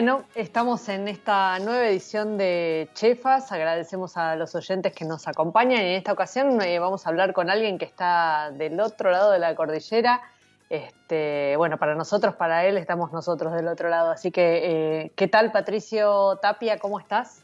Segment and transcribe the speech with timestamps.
[0.00, 3.52] Bueno, estamos en esta nueva edición de Chefas.
[3.52, 5.82] Agradecemos a los oyentes que nos acompañan.
[5.82, 9.38] En esta ocasión eh, vamos a hablar con alguien que está del otro lado de
[9.38, 10.22] la cordillera.
[10.70, 14.10] Este, bueno, para nosotros, para él, estamos nosotros del otro lado.
[14.10, 16.78] Así que, eh, ¿qué tal, Patricio Tapia?
[16.78, 17.42] ¿Cómo estás?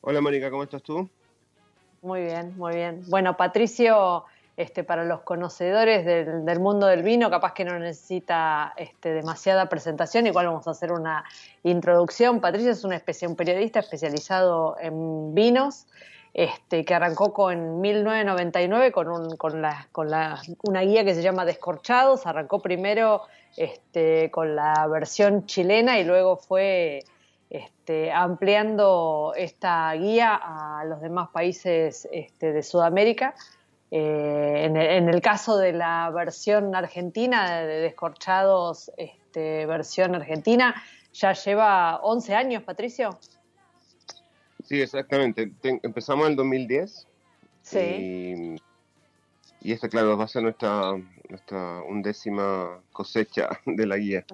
[0.00, 1.08] Hola, Mónica, ¿cómo estás tú?
[2.02, 3.04] Muy bien, muy bien.
[3.08, 4.24] Bueno, Patricio
[4.56, 10.28] este, para los conocedores del, mundo del vino, capaz que no necesita este, demasiada presentación,
[10.28, 11.24] igual vamos a hacer una
[11.64, 12.40] introducción.
[12.40, 15.86] Patricia es una especie, un periodista especializado en vinos,
[16.34, 23.22] este, que arrancó con 1999 con, una guía que se llama Descorchados, arrancó primero
[23.56, 27.04] este, con la versión chilena y luego fue
[27.50, 32.08] este, ampliando esta guía a los demás países
[32.40, 33.34] de Sudamérica.
[33.96, 40.74] Eh, en, el, caso de la versión argentina, de Descorchados, este, versión argentina,
[41.12, 43.16] ya lleva 11 años, Patricio.
[44.64, 45.52] Sí, exactamente.
[45.62, 47.06] empezamos en el 2010.
[47.62, 48.56] Sí.
[49.60, 50.94] Y, esta, claro, va a ser nuestra,
[51.28, 54.24] nuestra undécima cosecha de la guía.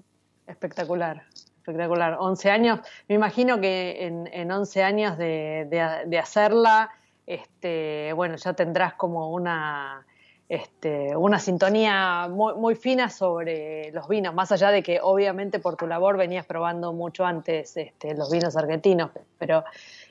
[0.46, 1.22] Espectacular,
[1.58, 2.16] espectacular.
[2.18, 2.80] 11 años.
[3.08, 5.66] Me imagino que en, en 11 años de,
[6.06, 6.94] de hacerla
[7.30, 10.04] este, bueno, ya tendrás como una,
[10.48, 15.76] este, una sintonía muy, muy, fina sobre los vinos, más allá de que obviamente por
[15.76, 19.62] tu labor venías probando mucho antes este, los vinos argentinos, pero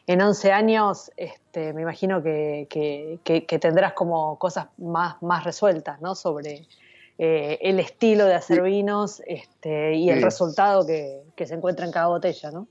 [0.07, 6.15] en 11 años este, me imagino que, que, tendrás como cosas más, más resueltas ¿no?
[6.15, 6.67] sobre
[7.17, 12.49] eh, el estilo de hacer vinos y el resultado que, se encuentra en cada botella,
[12.51, 12.67] ¿no?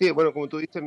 [0.00, 0.82] Sí, bueno, como tú dices,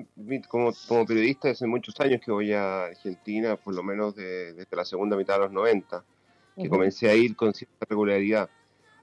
[0.47, 4.83] como, como periodista hace muchos años que voy a Argentina, por lo menos desde la
[4.85, 6.03] segunda mitad de los 90,
[6.57, 8.49] que comencé a ir con cierta regularidad.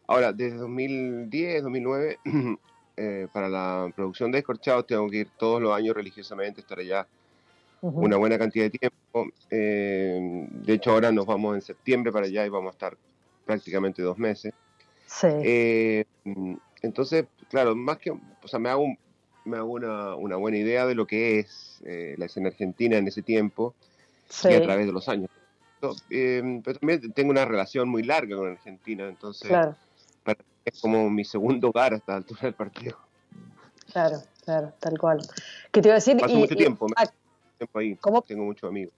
[0.08, 2.18] Ahora, desde 2010, 2009,
[2.96, 7.06] eh, para la producción de Escorchados tengo que ir todos los años religiosamente, estar allá
[7.80, 9.32] una buena cantidad de tiempo.
[9.48, 12.96] Eh, de hecho, ahora nos vamos en septiembre para allá y vamos a estar
[13.46, 14.52] prácticamente dos meses.
[15.06, 15.28] Sí.
[15.44, 16.04] Eh,
[16.82, 18.98] entonces, claro, más que, o sea, me hago un,
[19.44, 23.08] me hago una, una buena idea de lo que es eh, la escena argentina en
[23.08, 23.74] ese tiempo
[24.44, 25.30] y a través de los años.
[26.10, 29.50] Em, pero también tengo una relación muy larga con Argentina, entonces
[30.62, 32.98] es como mi segundo hogar hasta la altura del partido.
[33.90, 35.20] Claro, claro, tal cual.
[35.72, 36.18] ¿Qué te iba a decir?
[36.18, 36.86] Paso mucho tiempo,
[37.56, 38.92] tiempo ahí, tengo muchos amigos.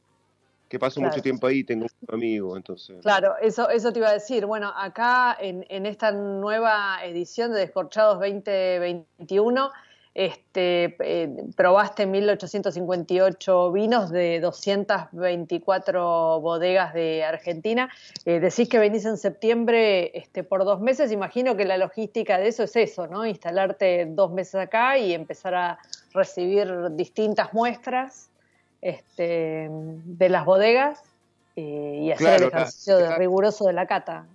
[0.69, 3.01] Que paso mucho tiempo ahí, tengo muchos amigos, entonces.
[3.03, 4.47] Claro, eso, eso te iba a decir.
[4.47, 9.71] Bueno, acá en, en esta nueva edición de Descorchados 2021
[10.15, 17.89] este, eh, probaste 1858 vinos de 224 bodegas de Argentina.
[18.27, 21.13] Eh, decís que venís en septiembre este, por dos meses.
[21.13, 23.25] Imagino que la logística de eso es eso, ¿no?
[23.25, 25.79] Instalarte dos meses acá y empezar a
[26.13, 28.29] recibir distintas muestras
[28.83, 31.03] este, de las bodegas
[31.57, 34.27] eh, y hacer el ejercicio riguroso de la cata.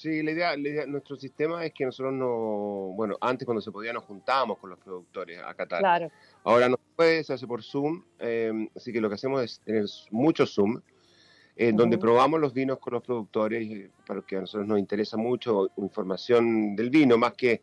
[0.00, 4.04] Sí, la idea, nuestro sistema es que nosotros no, bueno, antes cuando se podía nos
[4.04, 5.80] juntábamos con los productores a Qatar.
[5.80, 6.08] Claro.
[6.44, 9.58] Ahora no se puede, se hace por Zoom, em, así que lo que hacemos es
[9.64, 10.80] tener mucho Zoom,
[11.56, 15.68] en donde probamos los vinos con los productores, para que a nosotros nos interesa mucho
[15.78, 17.62] información del vino, más que,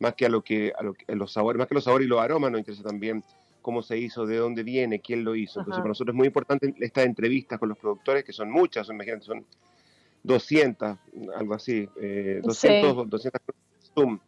[0.00, 2.08] más que a lo que, a, lo que, los sabores, más que los sabores y
[2.08, 3.22] los aromas, nos interesa también
[3.62, 5.60] cómo se hizo, de dónde viene, quién lo hizo.
[5.60, 9.24] Entonces, para nosotros es muy importante estas entrevistas con los productores, que son muchas, imagínate,
[9.24, 9.46] son
[10.26, 10.98] 200,
[11.36, 13.40] algo así, eh, 200, 200
[13.94, 14.18] Zoom.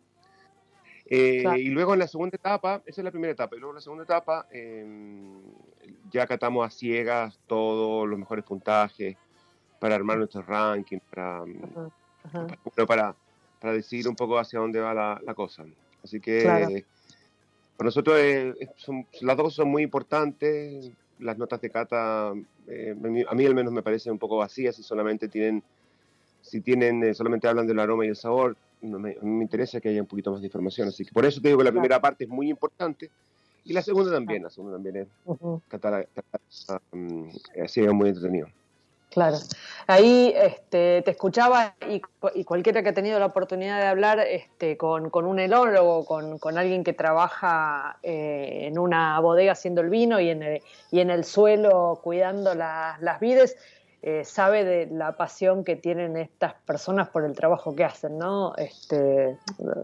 [1.10, 3.76] Eh, y luego en la segunda etapa, esa es la primera etapa, y luego en
[3.76, 5.40] la segunda etapa em,
[6.10, 9.16] ya catamos a ciegas todos los mejores puntajes
[9.80, 11.44] para armar nuestro ranking, para,
[12.86, 13.16] para,
[13.60, 15.64] para, decidir un poco hacia dónde va la, cosa.
[16.04, 16.84] Así que
[17.76, 18.20] para nosotros
[18.76, 20.90] son, las dos son muy importantes.
[21.20, 22.32] Las notas de cata,
[22.68, 22.94] eh,
[23.28, 25.64] a mí al menos me parecen un poco vacías y solamente tienen,
[26.48, 29.88] si tienen, eh, solamente hablan del aroma y el sabor no me, me, interesa que
[29.88, 30.88] haya un poquito más de información.
[30.88, 33.10] Así que por eso te digo que la primera parte es muy importante
[33.64, 34.42] y la segunda también.
[34.42, 35.60] La segunda también es uh
[37.62, 38.48] así es muy entretenido.
[39.10, 39.38] Claro.
[39.86, 42.02] Ahí este, te escuchaba y,
[42.34, 46.38] y, cualquiera que ha tenido la oportunidad de hablar este, con, con un enólogo, con,
[46.38, 51.00] con, alguien que trabaja eh, en una bodega haciendo el vino y en el, y
[51.00, 53.56] en el suelo cuidando la, las vides,
[54.10, 58.54] eh, sabe de la pasión que tienen estas personas por el trabajo que hacen, ¿no?
[58.56, 59.36] Este,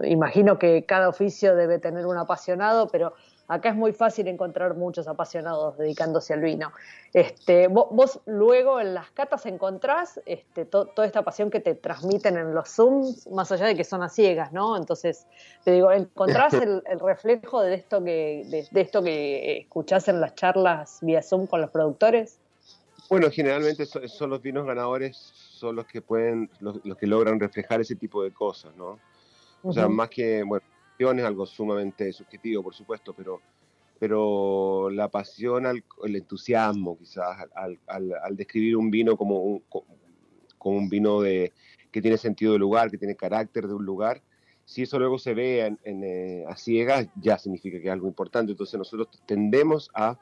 [0.04, 3.12] imagino que cada oficio debe tener un apasionado, pero
[3.48, 6.72] acá es muy fácil encontrar muchos apasionados dedicándose al vino.
[7.12, 12.54] Este, vos, luego en las catas encontrás este, toda esta pasión que te transmiten en
[12.54, 14.78] los Zooms, más allá de que son a ciegas, ¿no?
[14.78, 15.26] Entonces,
[15.64, 21.00] te digo, ¿encontrás el, reflejo de esto, que, de esto que escuchás en las charlas
[21.02, 22.38] vía Zoom con los productores?
[23.08, 27.96] Bueno, generalmente son, los vinos ganadores, son los que pueden, los, que logran reflejar ese
[27.96, 28.98] tipo de cosas, ¿no?
[29.62, 30.64] O sea, más que, bueno,
[30.98, 33.40] es algo sumamente subjetivo, por supuesto, pero,
[33.98, 39.62] pero la pasión, el entusiasmo, quizás, al, al, describir un vino como un,
[40.58, 41.52] como un vino de,
[41.90, 44.22] que tiene sentido de lugar, que tiene carácter de un lugar,
[44.64, 48.52] si eso luego se ve en, eh, a ciegas, ya significa que es algo importante.
[48.52, 50.18] Entonces nosotros tendemos a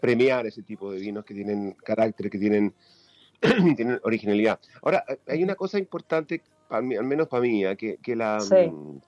[0.00, 2.74] premiar ese tipo de vinos que tienen carácter, que tienen,
[3.76, 4.58] tienen originalidad.
[4.82, 7.76] Ahora, hay una cosa importante, al menos para mí, ¿eh?
[7.76, 8.38] que, que la...
[8.38, 8.98] Mm,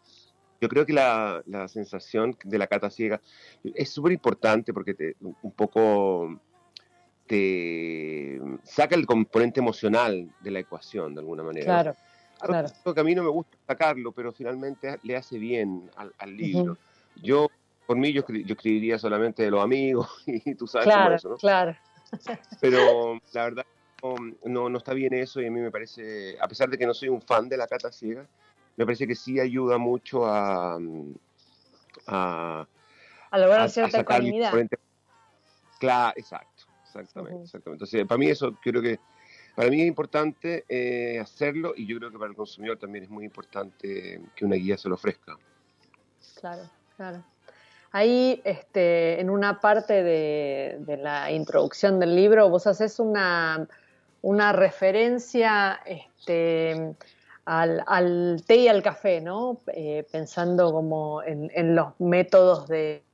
[0.61, 3.21] yo creo que la, la, sensación de la cata ciega
[3.65, 6.39] es súper importante porque te, un poco
[7.27, 11.65] te saca el componente emocional de la ecuación, de alguna manera.
[11.65, 11.97] Claro,
[12.39, 12.95] claro.
[12.95, 16.77] que a mí no me gusta sacarlo, pero finalmente le hace bien al, libro.
[17.23, 17.49] Yo
[17.87, 21.37] por mí yo, yo escribiría solamente de los amigos y tú sabes claro, eso, ¿no?
[21.37, 21.77] Claro,
[22.61, 23.67] Pero la verdad
[24.45, 26.95] no, no está bien eso y a mí me parece, a pesar de que no
[26.95, 28.27] soy un fan de la cata ciega,
[28.77, 30.79] me parece que sí ayuda mucho a...
[32.07, 32.67] A,
[33.31, 34.53] a lograr cierta ecuanimidad.
[35.79, 37.85] Claro, exacto, exactamente, exactamente.
[37.85, 38.99] Entonces, para mí eso creo que
[39.55, 43.11] para mí es importante eh, hacerlo y yo creo que para el consumidor también es
[43.11, 45.37] muy importante que una guía se lo ofrezca.
[46.41, 46.63] Claro,
[46.97, 47.25] claro.
[47.93, 53.69] Ahí, este, en una parte de, la introducción del libro, vos haces una,
[54.23, 56.95] una referencia este,
[57.45, 59.61] al, té y al café, ¿no?
[59.67, 63.05] Eh, pensando como en, los métodos de,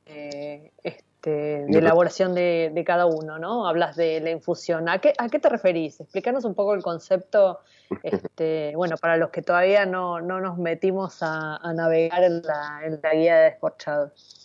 [0.84, 3.66] este, de elaboración de, cada uno, ¿no?
[3.66, 4.88] Hablas de la infusión.
[4.88, 6.00] ¿A qué, a qué te referís?
[6.00, 7.58] Explícanos un poco el concepto,
[8.04, 13.00] este, bueno, para los que todavía no, no nos metimos a, navegar en la, en
[13.02, 14.37] la guía de descorchados.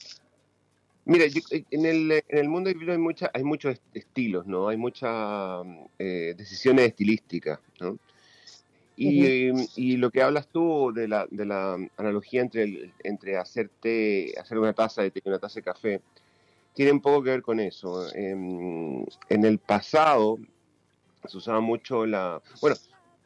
[1.05, 4.69] Mira, eh, en, el, en el mundo del vino hay, mucha, hay muchos estilos, ¿no?
[4.69, 5.65] Hay muchas
[6.00, 7.97] eh, decisiones estilísticas, ¿no?
[8.95, 14.59] Y, y, lo que hablas tú de la, de la analogía entre, entre hacerte, hacer
[14.59, 16.01] una taza de té y una taza de café,
[16.73, 18.05] tiene un poco que ver con eso.
[18.13, 20.38] En, en el pasado
[21.25, 22.39] se usaba mucho la...
[22.62, 22.75] Bueno,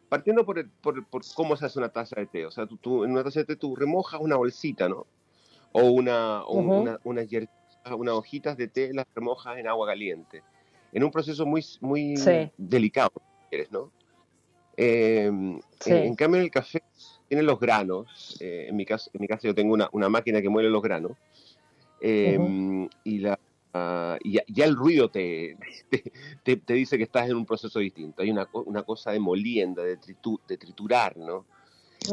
[0.08, 2.46] partiendo por, el, por, por, cómo se hace una taza de té.
[2.46, 5.06] O sea, tú, tú, en una taza de té tú remojas una bolsita, ¿no?
[5.74, 7.24] O una, o una, una,
[7.96, 10.44] unas hojitas de té, las remojas en agua caliente.
[10.92, 12.16] En un proceso muy, muy
[12.58, 13.14] delicado,
[13.72, 13.92] ¿no?
[14.76, 16.84] Em, en, cambio, en el café
[17.28, 18.38] tienen los granos.
[18.40, 20.84] Eh, en, mi caso, en mi caso, yo tengo una, una máquina que muele los
[20.84, 21.14] granos.
[22.00, 23.40] Em, y, la,
[23.74, 25.58] ah, y ya, el ruido te,
[26.44, 28.22] te, te, dice que estás en un proceso distinto.
[28.22, 29.98] Hay una, una cosa de molienda, de,
[30.48, 31.46] de triturar, ¿no?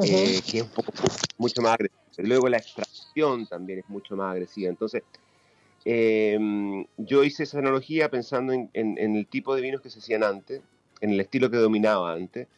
[0.03, 0.93] Eh, que es un poco,
[1.39, 2.01] mucho más agresiva.
[2.17, 4.71] Luego la extracción también es mucho más agresiva.
[4.71, 5.03] Entonces,
[5.85, 10.63] Em, yo hice esa analogía pensando en, el tipo de vinos que se hacían antes,
[11.01, 12.49] en el estilo que dominaba antes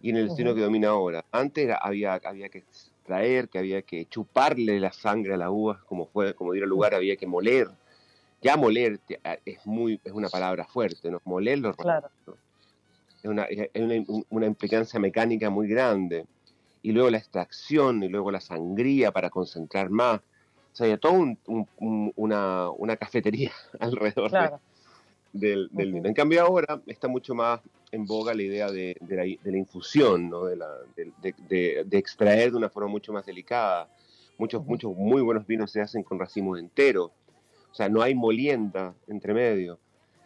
[0.00, 1.24] y en el estilo que domina ahora.
[1.32, 6.06] Antes había, había que extraer, que había que chuparle la sangre a la uva, como
[6.06, 7.68] fue, como diera lugar, había que moler.
[8.40, 9.00] Ya moler
[9.44, 11.20] es muy es una palabra fuerte, ¿no?
[11.24, 12.08] Molerlo claro.
[13.24, 16.26] es, una, es una, una implicancia mecánica muy grande.
[16.80, 20.20] Y luego la extracción, y luego la sangría para concentrar más
[20.84, 21.38] sea, toda un,
[22.16, 24.60] una, una, cafetería alrededor
[25.32, 26.08] del, vino.
[26.08, 29.56] En cambio ahora está mucho más en boga la idea de, de, la, de la,
[29.56, 30.44] infusión, ¿no?
[30.44, 33.88] de, la, de, extraer de una forma mucho más delicada,
[34.38, 37.10] Muchos, muchos muy buenos vinos se hacen con racimos enteros.
[37.72, 39.80] O sea, no hay molienda entre medio.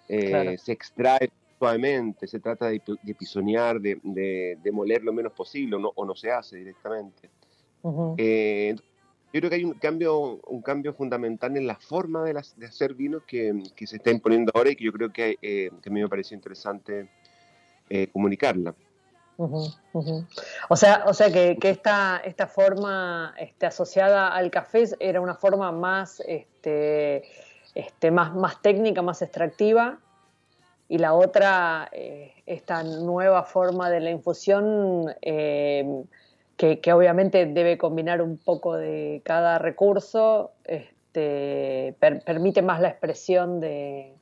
[0.06, 5.76] Eh, se extrae suavemente, se trata de, de pisonear, de, de, moler lo menos posible,
[5.76, 7.30] o no, o no se hace directamente.
[8.18, 8.76] Eh,
[9.32, 13.22] yo creo que hay un cambio, un cambio fundamental en la forma de, hacer vinos
[13.26, 13.52] que,
[13.86, 17.08] se está imponiendo ahora y que yo creo que, eh, a mí me parece interesante
[18.12, 18.74] comunicarla.
[20.68, 25.34] O sea, o sea que, que, esta, esta forma este, asociada al café era una
[25.34, 27.24] forma más, este,
[27.74, 29.98] este, más, más técnica, más extractiva,
[30.88, 36.04] y la otra, eh, esta nueva forma de la infusión, eh,
[36.62, 43.58] que, que, obviamente debe combinar un poco de cada recurso, este, permite más la expresión
[43.58, 44.14] de,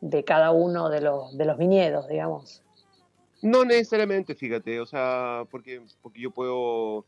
[0.00, 2.62] de cada uno de los, de los viñedos, digamos.
[3.42, 7.04] No necesariamente, fíjate, o sea, porque, porque yo puedo,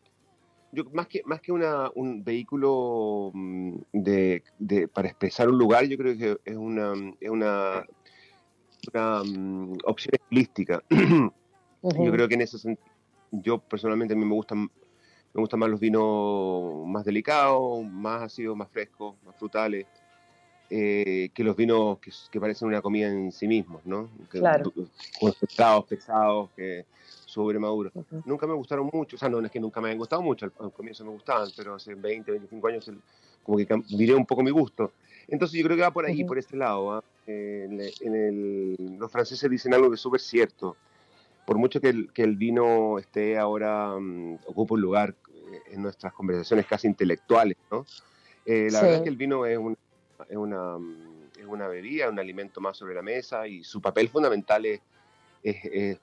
[0.73, 5.85] yo más que, más que una, un vehículo mm, de, de, para expresar un lugar,
[5.85, 7.87] yo creo que es una, es una,
[8.93, 10.83] una um, opción estilística.
[11.85, 12.94] Yo creo que en ese sentido,
[13.43, 14.71] yo personalmente a mí me gustan,
[15.33, 19.87] me gustan más los vinos más delicados, más ácidos, más frescos, más frutales.
[20.71, 21.99] Eh, que los vinos
[22.31, 24.09] que, parecen una comida en sí mismos, ¿no?
[24.29, 24.73] claro.
[25.21, 26.87] Concentrados, pesados, que
[27.27, 27.93] sobre maduros.
[28.25, 30.73] Nunca me gustaron mucho, o sea, no, es que nunca me hayan gustado mucho, al,
[30.73, 32.91] comienzo me gustaban, pero hace 20, 25 años
[33.43, 34.93] como que viré un poco mi gusto.
[35.29, 36.93] Entonces yo creo que va por ahí, por este lado.
[36.93, 37.05] ¿ah?
[37.27, 40.77] En, el, los franceses dicen algo que es súper cierto.
[41.45, 45.15] Por mucho que el, que el vino esté ahora, um, ocupa un lugar
[45.53, 47.85] eh, en nuestras conversaciones casi intelectuales, ¿no?
[48.47, 49.77] Eh, la verdad es que el vino es, un,
[50.29, 50.77] es, una,
[51.39, 54.81] es una bebida, un alimento más sobre la mesa y su papel fundamental es,
[55.43, 55.99] es,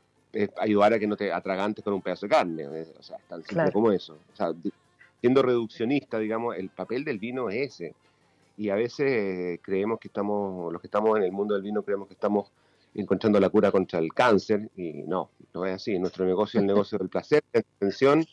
[0.57, 2.67] ayudar a que no te atragantes con un pedazo de carne.
[2.67, 4.17] O sea, tan simple como eso.
[4.33, 4.53] O sea,
[5.19, 7.95] siendo reduccionista, digamos, el papel del vino es ese.
[8.57, 12.07] Y a veces creemos que estamos, los que estamos en el mundo del vino, creemos
[12.07, 12.51] que estamos
[12.93, 15.97] encontrando la cura contra el cáncer y no, no es así.
[15.99, 18.25] Nuestro negocio es el negocio del placer, la atención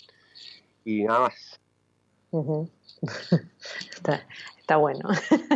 [0.84, 1.60] y nada más.
[3.94, 4.26] está,
[4.58, 5.08] está, bueno.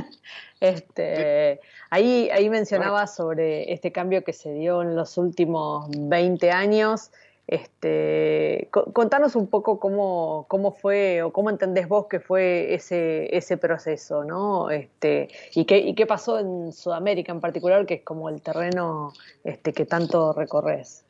[0.60, 7.10] este, ahí, ahí mencionaba sobre este cambio que se dio en los últimos 20 años.
[7.52, 13.58] Este, contanos un poco cómo, cómo fue o cómo entendés vos que fue ese, ese
[13.58, 14.70] proceso, ¿no?
[14.70, 19.12] Este, y, qué, y qué pasó en Sudamérica en particular, que es como el terreno
[19.44, 21.04] este, que tanto recorres.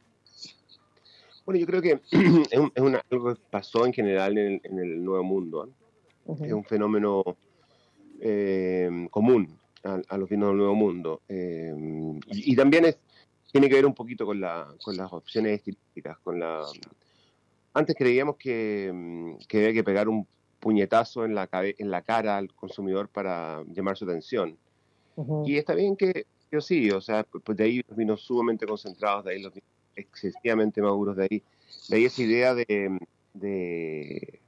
[1.46, 2.00] Bueno, yo creo que
[2.50, 5.68] es, una, algo que pasó en general en el, Nuevo Mundo.
[6.40, 7.22] Es un fenómeno
[8.20, 9.48] eh, común
[9.84, 11.20] a, los vinos del Nuevo Mundo.
[11.28, 11.72] Eh,
[12.26, 12.98] y, también es,
[13.52, 16.62] tiene que ver un poquito con, la, con las opciones estilísticas, con la...
[17.74, 20.26] Antes creíamos que, que había que pegar un
[20.58, 24.56] puñetazo en la, en la cara al consumidor para llamar su atención.
[25.44, 29.24] Y está bien que, yo sí, o sea, pues de ahí los vinos sumamente concentrados,
[29.24, 31.42] de ahí los vinos excesivamente maduros, de ahí,
[31.88, 32.98] de ahí esa idea de,
[33.34, 34.40] de,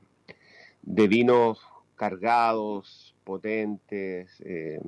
[0.83, 1.59] de vinos
[1.97, 4.81] cargados, potentes, eh,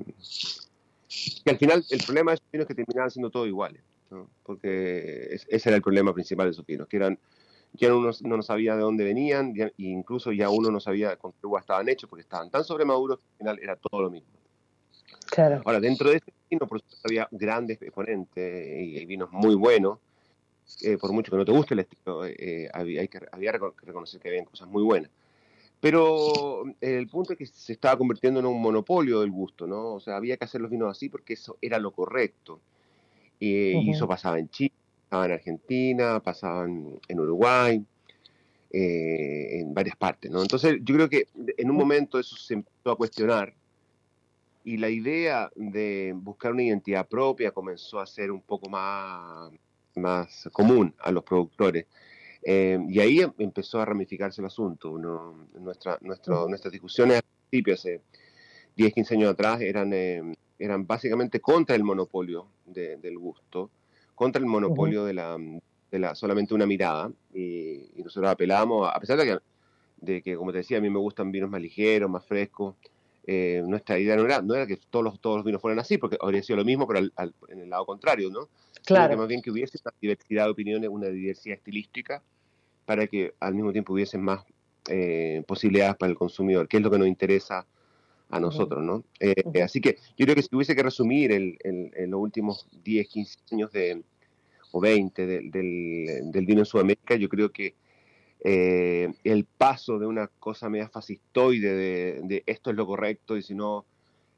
[1.45, 3.83] que al final el problema de esos vinos que terminaban siendo todos iguales,
[4.43, 7.19] porque ese era el problema principal de esos vinos, que eran
[7.73, 11.47] ya uno no sabía de dónde venían, e incluso ya uno no sabía con qué
[11.47, 14.29] uva estaban hechos, porque estaban tan sobremaduros que al final era todo lo mismo.
[15.31, 15.61] Claro.
[15.65, 19.99] Ahora, dentro de este vino, por supuesto, había grandes exponentes y, vinos muy buenos.
[20.83, 23.59] Eh, por mucho que no te guste el estilo, eh, había, hay que, había que
[23.83, 25.11] reconocer que había cosas muy buenas.
[25.79, 29.95] Pero el punto es que se estaba convirtiendo en un monopolio del gusto, ¿no?
[29.95, 32.61] O sea, había que hacer los vinos así porque eso era lo correcto.
[33.39, 34.73] Y, eso pasaba en Chile,
[35.09, 37.85] pasaba en Argentina, pasaba en, Uruguay,
[38.71, 40.43] eh, en varias partes, ¿no?
[40.43, 41.27] Entonces yo creo que
[41.57, 43.55] en un momento eso se empezó a cuestionar
[44.67, 49.53] y la idea de buscar una identidad propia comenzó a ser un poco más,
[49.95, 51.87] más común a los productores.
[52.43, 54.91] Eh, y ahí em, empezó a ramificarse el asunto.
[54.91, 58.01] Uno, nuestra, nuestro, nuestras discusiones al principio, hace
[58.77, 63.71] 10, 15 años atrás, eran, em, eran básicamente contra el monopolio del gusto,
[64.15, 65.37] contra el monopolio de, la,
[65.91, 67.11] de la solamente una mirada.
[67.35, 69.39] Y, nosotros apelábamos, a pesar de que,
[70.01, 72.77] de que, como te decía, a mí me gustan vinos más ligeros, más frescos.
[73.27, 75.99] Eh, nuestra idea no era, no era que todos los, todos los vinos fueran así,
[75.99, 78.49] porque habría sido lo mismo, pero en el lado contrario, ¿no?
[78.85, 79.11] Claro.
[79.11, 82.23] que más bien que hubiese una diversidad de opiniones, una diversidad estilística,
[82.85, 84.45] para que al mismo tiempo hubiesen más
[84.89, 87.67] eh, posibilidades para el consumidor, que es lo que nos interesa
[88.31, 89.05] a nosotros, ¿no?
[89.21, 91.59] Eh, así que yo creo que si hubiese que resumir el,
[92.09, 94.03] los últimos 10, 15 años de,
[94.73, 97.75] o 20 del, del, vino en Sudamérica, yo creo que
[98.41, 101.75] eh, el paso de una cosa media fascistoide
[102.23, 103.87] de, esto es lo correcto y si no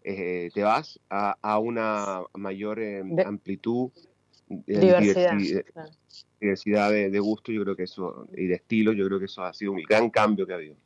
[0.04, 3.90] eh, te vas a, una mayor eh, amplitud
[4.48, 5.36] diversidad,
[6.40, 9.52] diversidad, de, gusto yo creo que eso y de estilo yo creo que eso ha
[9.52, 10.76] sido un gran cambio que ha habido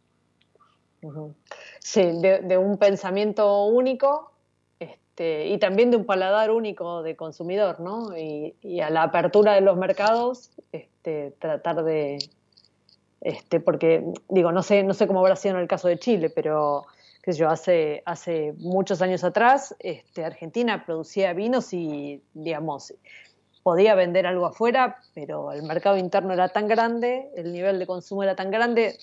[1.80, 4.32] sí de, un pensamiento único
[4.78, 9.54] este, y también de un paladar único de consumidor no y, y a la apertura
[9.54, 12.18] de los mercados este, tratar de
[13.22, 16.28] este, porque digo, no sé, no sé cómo habrá sido en el caso de Chile,
[16.28, 16.86] pero
[17.22, 22.92] qué sé yo, hace, hace muchos años atrás, este, Argentina producía vinos y, digamos,
[23.62, 28.22] podía vender algo afuera, pero el mercado interno era tan grande, el nivel de consumo
[28.22, 28.98] era tan grande,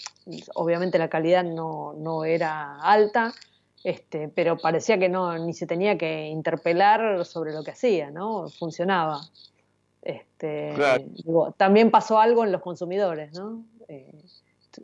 [0.54, 3.34] obviamente la calidad no, no era alta,
[3.84, 8.50] este, pero parecía que no, ni se tenía que interpelar sobre lo que hacía, ¿no?
[8.50, 9.22] Funcionaba.
[10.02, 10.74] Este,
[11.24, 13.64] digo, también pasó algo en los consumidores, ¿no?
[13.88, 14.12] Eh,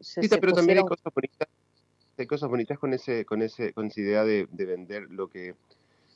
[0.01, 1.47] sí, pero también hay cosas bonitas,
[2.17, 5.55] hay cosas bonitas con ese, con ese, con esa idea de, vender lo que,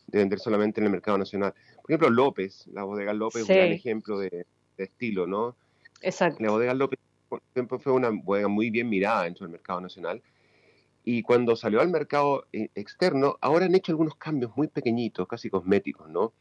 [0.10, 1.54] de vender solamente en el mercado nacional.
[1.82, 4.46] Por ejemplo, López, la bodega López es un gran ejemplo de,
[4.78, 5.56] estilo, ¿no?
[6.02, 6.42] Exacto.
[6.44, 7.00] La bodega López
[7.80, 10.22] fue una bodega muy bien mirada dentro del mercado nacional.
[11.04, 15.50] Y cuando salió al mercado eh, externo, ahora han hecho algunos cambios muy pequeñitos, casi
[15.50, 16.34] cosméticos, ¿no?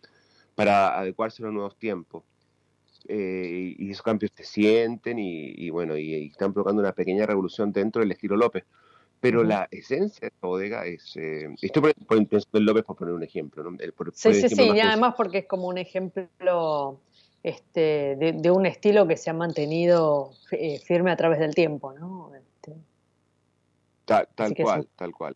[0.55, 2.25] Para adecuarse a los nuevos tiempos.
[3.07, 8.01] Eh, y esos cambios se sienten y, bueno, y, están provocando una pequeña revolución dentro
[8.01, 8.65] del estilo López.
[9.21, 11.17] Pero la esencia de esta bodega es.
[11.17, 12.19] Eh, esto por, por,
[12.61, 13.65] López, por poner un ejemplo.
[13.65, 13.77] ¿no?
[14.15, 17.01] sí, sí, sí, y además porque es como un ejemplo
[17.43, 22.33] este, de, un estilo que se ha mantenido eh, firme a través del tiempo, ¿no?
[22.35, 22.77] Este,
[24.05, 25.35] tal, cual, tal cual.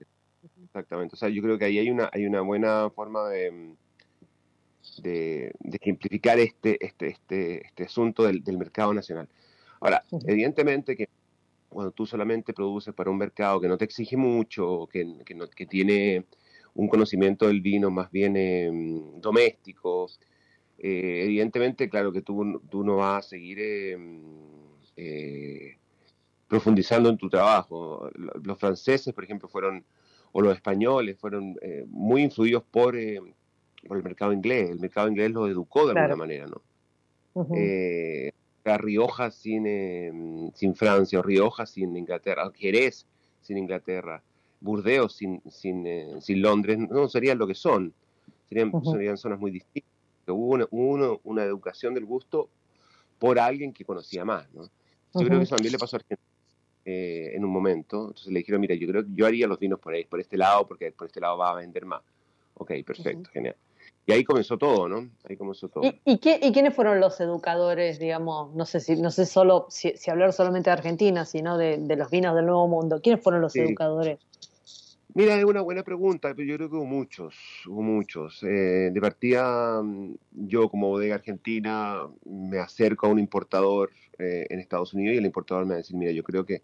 [0.64, 1.14] Exactamente.
[1.14, 3.74] O sea, yo creo que ahí hay una, hay una buena forma de
[4.98, 9.28] de, simplificar este, este, este, este asunto del, mercado nacional.
[9.80, 11.08] Ahora, evidentemente que
[11.72, 15.48] cuando tú solamente produces para un mercado que no te exige mucho, que, que, no,
[15.48, 16.26] que tiene
[16.74, 20.08] un conocimiento del vino más bien em, doméstico,
[20.78, 24.20] eh, evidentemente, claro que tú, tú, no vas a seguir em,
[24.96, 25.76] eh,
[26.48, 28.10] profundizando en tu trabajo.
[28.42, 29.84] Los franceses, por ejemplo, fueron,
[30.32, 32.96] o los españoles, fueron eh, muy influidos por
[33.86, 34.70] por el mercado inglés.
[34.70, 36.62] El mercado inglés lo educó de alguna manera, ¿no?
[37.56, 38.32] Eh,
[38.64, 43.06] Rioja sin, em, sin Francia, o Rioja sin Inglaterra, Jerez
[43.40, 44.22] sin Inglaterra,
[44.60, 47.92] Burdeos sin, sin, eh, sin Londres, no serían lo que son,
[48.48, 49.90] serían, serían zonas muy distintas.
[50.28, 52.48] Hubo una, una, educación del gusto
[53.18, 54.62] por alguien que conocía más, ¿no?
[55.14, 56.28] Yo creo que eso también le pasó a Argentina
[56.84, 58.08] eh, en un momento.
[58.08, 60.36] Entonces le dijeron, mira, yo creo que yo haría los vinos por ahí, por este
[60.36, 62.02] lado, porque por este lado va a vender más.
[62.54, 63.56] Ok, perfecto, genial.
[64.04, 65.08] Y ahí comenzó todo, ¿no?
[65.28, 65.84] Ahí comenzó todo.
[65.84, 70.32] ¿Y, y, quiénes fueron los educadores, digamos, no sé si, no sé solo, si, hablar
[70.32, 73.00] solamente de Argentina, sino de, los vinos del Nuevo Mundo?
[73.00, 74.18] ¿Quiénes fueron los educadores?
[75.14, 77.36] Mira, es una buena pregunta, pero yo creo que hubo muchos,
[77.68, 78.42] hubo muchos.
[78.42, 79.82] Eh, de partida,
[80.32, 85.26] yo como bodega argentina me acerco a un importador eh, en Estados Unidos y el
[85.26, 86.62] importador me va a decir, mira, yo creo que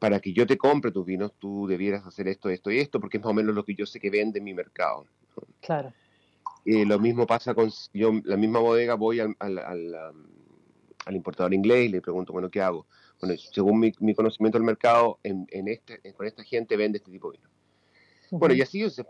[0.00, 3.18] para que yo te compre tus vinos, tú debieras hacer esto, esto y esto, porque
[3.18, 5.06] es más o menos lo que yo sé que vende en mi mercado.
[5.60, 5.92] Claro.
[6.64, 11.86] Eh, lo mismo pasa con yo, la misma bodega, voy al, al, al, importador inglés
[11.86, 12.86] y le pregunto, bueno, ¿qué hago?
[13.20, 17.10] Bueno, según mi, mi conocimiento del mercado, en, en este, con esta gente vende este
[17.10, 17.50] tipo de vino.
[18.30, 19.04] Bueno, y así se,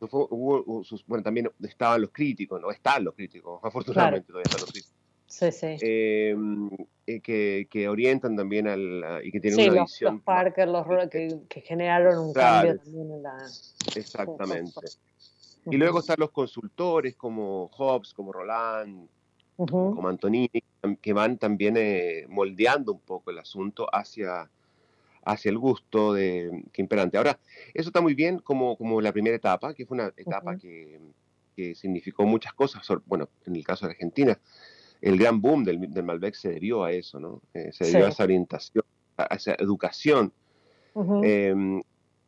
[0.00, 4.70] hubo, sus, bueno, también estaban los críticos, no están los críticos, afortunadamente todavía están los
[4.70, 4.96] críticos.
[5.26, 5.76] Sí, sí.
[5.80, 6.36] Eh,
[7.22, 10.16] que, que, orientan también al, y que tienen una los, visión.
[10.16, 13.36] Los Parker, los que, que generaron un cambio también en la.
[13.96, 14.80] Exactamente.
[15.66, 19.08] Y luego están los consultores como Hobbes, como Roland,
[19.56, 20.62] como Antonini,
[21.00, 24.50] que van también eh, moldeando un poco el asunto hacia,
[25.24, 27.16] hacia el gusto de, que imperante.
[27.16, 27.38] Ahora,
[27.74, 31.00] eso está muy bien como, como la primera etapa, que fue una etapa que,
[31.54, 32.86] que, significó muchas cosas.
[33.06, 34.38] Bueno, en el caso de Argentina,
[35.00, 37.40] el gran boom del, del Malbec se debió a eso, ¿no?
[37.54, 38.84] Eh, se debió a esa orientación,
[39.16, 40.32] a esa educación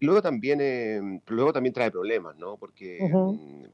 [0.05, 2.57] luego también, eh, luego también trae problemas, ¿no?
[2.57, 2.99] Porque...
[3.01, 3.65] Mm,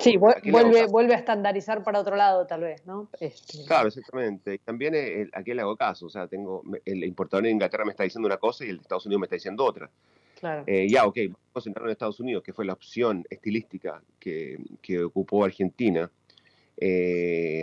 [0.00, 3.08] sí, vuelve, vuelve a estandarizar para otro lado, tal vez, ¿no?
[3.18, 3.64] Este...
[3.66, 4.54] Claro, exactamente.
[4.54, 7.92] Y también eh, aquí le hago caso, o sea, tengo el importador en Inglaterra me
[7.92, 9.90] está diciendo una cosa y el de Estados Unidos me está diciendo otra.
[10.38, 10.64] Claro.
[10.66, 14.58] Eh, ya, ok, vamos a centrarnos en Estados Unidos, que fue la opción estilística que,
[14.82, 16.10] que ocupó Argentina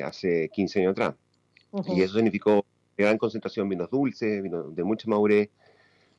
[0.03, 1.15] hace 15 años atrás.
[1.95, 2.65] Y eso significó
[2.97, 5.49] gran concentración de vinos dulces, vinos de mucha madurez,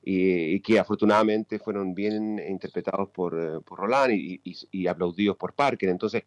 [0.03, 5.89] y, que afortunadamente fueron bien interpretados por, eh, por Roland y, aplaudidos por Parker.
[5.89, 6.25] Entonces,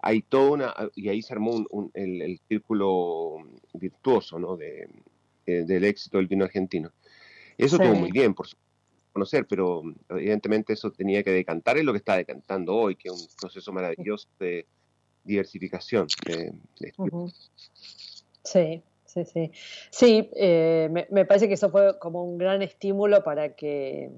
[0.00, 3.36] hay toda una, y ahí se armó un, el, círculo
[3.74, 4.56] virtuoso, ¿no?
[4.56, 4.88] De,
[5.46, 6.92] del éxito del vino argentino.
[7.56, 8.46] Eso estuvo muy bien, por
[9.12, 13.14] conocer, pero evidentemente eso tenía que decantar en lo que está decantando hoy, que es
[13.14, 14.66] un proceso maravilloso de
[15.24, 16.06] diversificación.
[18.44, 18.82] Sí,
[19.24, 19.52] sí, sí.
[19.90, 24.10] Sí, eh, me, me, parece que eso fue como un gran estímulo para que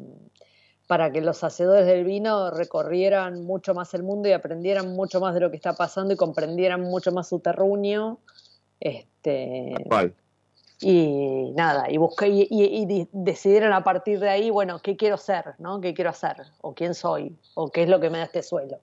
[0.91, 5.35] para que los hacedores del vino recorrieran mucho más el mundo y aprendieran mucho más
[5.35, 8.19] de lo que está pasando y comprendieran mucho más su terruño.
[8.81, 9.73] Este,
[10.81, 15.55] Y nada, y, busqué, y, decidieron a partir de ahí, bueno, ¿qué quiero ser?
[15.59, 15.81] ¿no?
[15.81, 16.39] ¿Qué quiero hacer?
[16.61, 17.37] ¿O quién soy?
[17.55, 18.81] ¿O qué es lo que me da este suelo?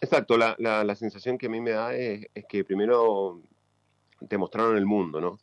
[0.00, 3.40] Exacto, la, la, sensación que a mí me da es, que primero
[4.28, 5.38] te mostraron el mundo, ¿no?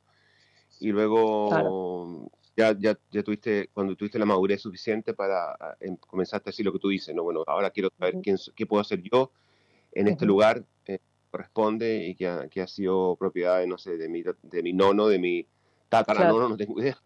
[0.80, 6.52] Y luego ya, ya, ya tuviste, cuando tuviste la madurez suficiente para em, comenzaste a
[6.52, 7.24] decir lo que tú dices, ¿no?
[7.24, 9.32] Bueno, ahora quiero saber quién, qué puedo hacer yo
[9.91, 11.00] en este lugar que
[11.32, 14.74] corresponde y que ha, que ha sido propiedad, de, no sé, de mi, de mi
[14.74, 15.48] nono, de mi
[15.89, 16.98] tataranono, no tengo idea.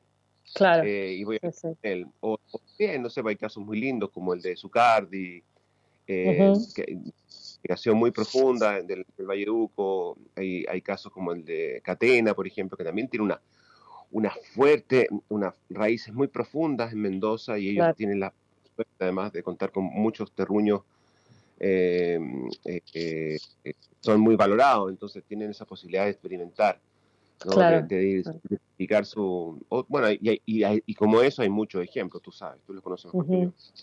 [0.53, 0.83] Claro.
[0.83, 2.07] Eh, y voy a sí, él.
[2.21, 2.37] O,
[2.79, 5.43] bien, no sé, hay casos muy lindos como el de Zucardi,
[6.07, 6.97] eh, que,
[7.93, 10.17] muy profunda del, del Valle Duco.
[10.35, 13.41] Hay, hay casos como el de Catena, por ejemplo, que también tiene una
[14.11, 18.33] una fuerte, unas raíces muy profundas en Mendoza y ellos tienen la
[18.75, 20.81] suerte además de contar con muchos terruños
[21.59, 22.19] eh,
[22.65, 22.81] eh,
[23.63, 26.79] eh, son muy valorados, entonces tienen esa posibilidad de experimentar,
[27.45, 28.23] de,
[28.77, 29.63] de, su...
[29.87, 33.11] bueno, y, y, como eso hay muchos ejemplos, tú sabes, tú los conoces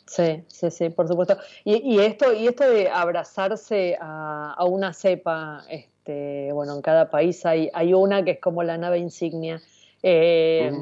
[0.07, 1.37] Sí, sí, sí, por supuesto.
[1.65, 7.47] Y, esto, y esto de abrazarse a, a, una cepa, este, bueno, en cada país
[7.47, 9.63] hay, hay una que es como la nave insignia,
[10.03, 10.73] eh,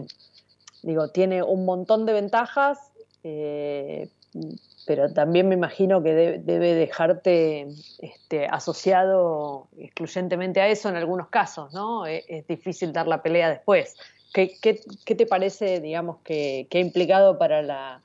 [0.82, 4.08] digo, tiene un montón de ventajas, eh,
[4.86, 7.68] pero también me imagino que debe dejarte
[8.00, 12.06] este, asociado excluyentemente a eso en algunos casos, ¿no?
[12.06, 13.94] E, es, difícil dar la pelea después.
[14.32, 14.58] ¿Qué,
[15.04, 18.02] te parece, digamos, que, ha implicado para la,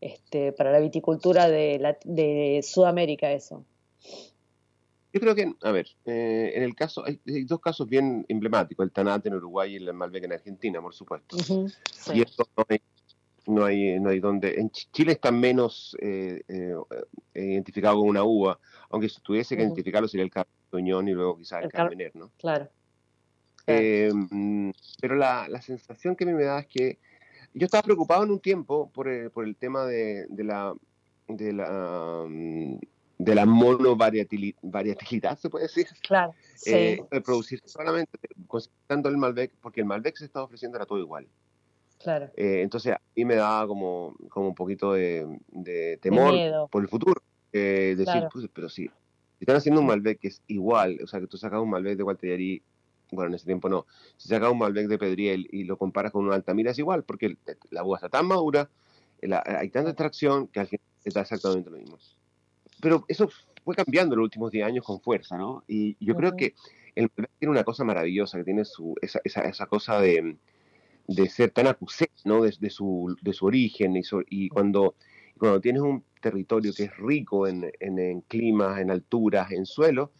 [0.00, 3.64] este, para la viticultura de, de Sudamérica eso?
[5.12, 8.92] Yo creo que, a ver, eh, en el caso, hay, dos casos bien emblemáticos, el
[8.92, 11.36] Tanate en Uruguay y el Malbec en Argentina, por supuesto.
[12.14, 12.80] Y esto no hay,
[13.50, 14.54] no hay, no hay donde.
[14.54, 16.74] En Chile está menos eh, eh,
[17.34, 18.58] identificado con una uva,
[18.90, 22.30] aunque si tuviese que identificarlo sería el Cartoñón y luego quizás el, el ¿no?
[22.38, 22.68] Claro.
[23.66, 26.98] pero la, la, sensación que a mí me da es que
[27.54, 30.74] yo estaba preocupado en un tiempo por el, por el tema de, de la
[31.28, 32.78] de la mm,
[33.20, 35.86] de la monovariatilidad, se puede decir.
[36.00, 36.34] Claro.
[36.64, 40.98] Eh, de producir solamente concentrando el Malbec, porque el Malbec se estaba ofreciendo era todo
[40.98, 41.28] igual.
[42.02, 42.30] Claro.
[42.36, 45.38] Eh, entonces a mí me daba como, como un poquito de,
[46.00, 47.22] temor por el futuro.
[47.52, 48.88] Eh, decir, pues, pero sí,
[49.38, 51.96] si están haciendo un Malbec que es igual, o sea, que tú sacas un Malbec
[51.96, 52.62] de Gualtellarí,
[53.10, 53.86] bueno, en ese tiempo no,
[54.16, 57.36] si sacas un Malbec de Pedriel y lo comparas con un Altamira es igual, porque
[57.70, 58.70] la uva está tan madura,
[59.20, 61.98] hay tanta extracción que al final está exactamente lo mismo
[62.80, 63.28] pero eso
[63.64, 65.62] fue cambiando en los últimos 10 años con fuerza, ¿no?
[65.68, 66.54] Y yo creo que
[66.94, 70.36] el tiene una cosa maravillosa, que tiene su, esa, esa, esa cosa de,
[71.14, 72.42] de, ser tan acusé, ¿no?
[72.42, 74.94] De, su, de su origen y, y cuando,
[75.38, 80.12] cuando tienes un territorio que es rico en, en, en climas, en alturas, en suelo,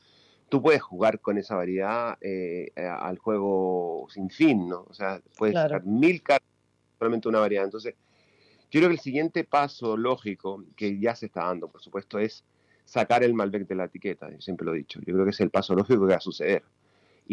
[0.48, 4.87] tú puedes jugar con esa variedad eh, al juego sin fin, ¿no?
[4.88, 6.48] O sea, puedes sacar mil cartas
[6.98, 7.64] solamente una variedad.
[7.64, 7.94] Entonces,
[8.70, 12.44] yo creo que el siguiente paso lógico que ya se está dando, por supuesto, es
[12.85, 15.00] sacar el Malbec de la etiqueta, siempre lo he dicho.
[15.07, 16.64] Yo creo que es el paso lógico que va a suceder.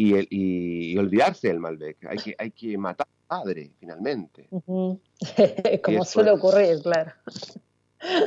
[0.00, 2.04] Y, el, y, olvidarse del Malbec.
[2.06, 4.48] Hay que, hay que matar al padre, finalmente.
[5.82, 7.12] Como suele ocurrir, claro.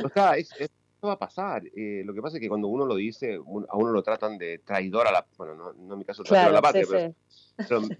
[0.04, 0.66] O sea, esto
[1.02, 1.62] va a pasar.
[1.74, 4.58] Eh, lo que pasa es que cuando uno lo dice, a uno lo tratan de
[4.58, 5.26] traidor a la...
[5.38, 7.14] Bueno, no, no en mi caso traidor a la patria, pero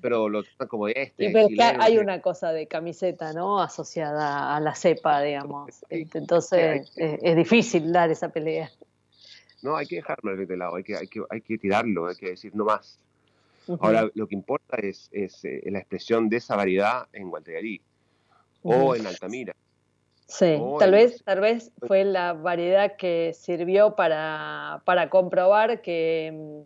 [0.01, 1.31] pero, lo tratan como este.
[1.31, 1.49] pero
[1.81, 3.61] hay una cosa de camiseta, ¿no?
[3.61, 5.85] Asociada a la cepa, digamos.
[5.89, 8.71] Entonces es, difícil dar esa pelea.
[9.63, 12.31] No, hay que dejarlo de lado, hay que, hay que, hay que tirarlo, hay que
[12.31, 12.99] decir no más.
[13.81, 17.81] Ahora, lo que importa es, es eh, la expresión de esa variedad en Gualtegarí
[18.63, 19.55] o en Altamira.
[20.27, 26.65] Sí, tal vez, tal vez fue la variedad que sirvió para, para comprobar que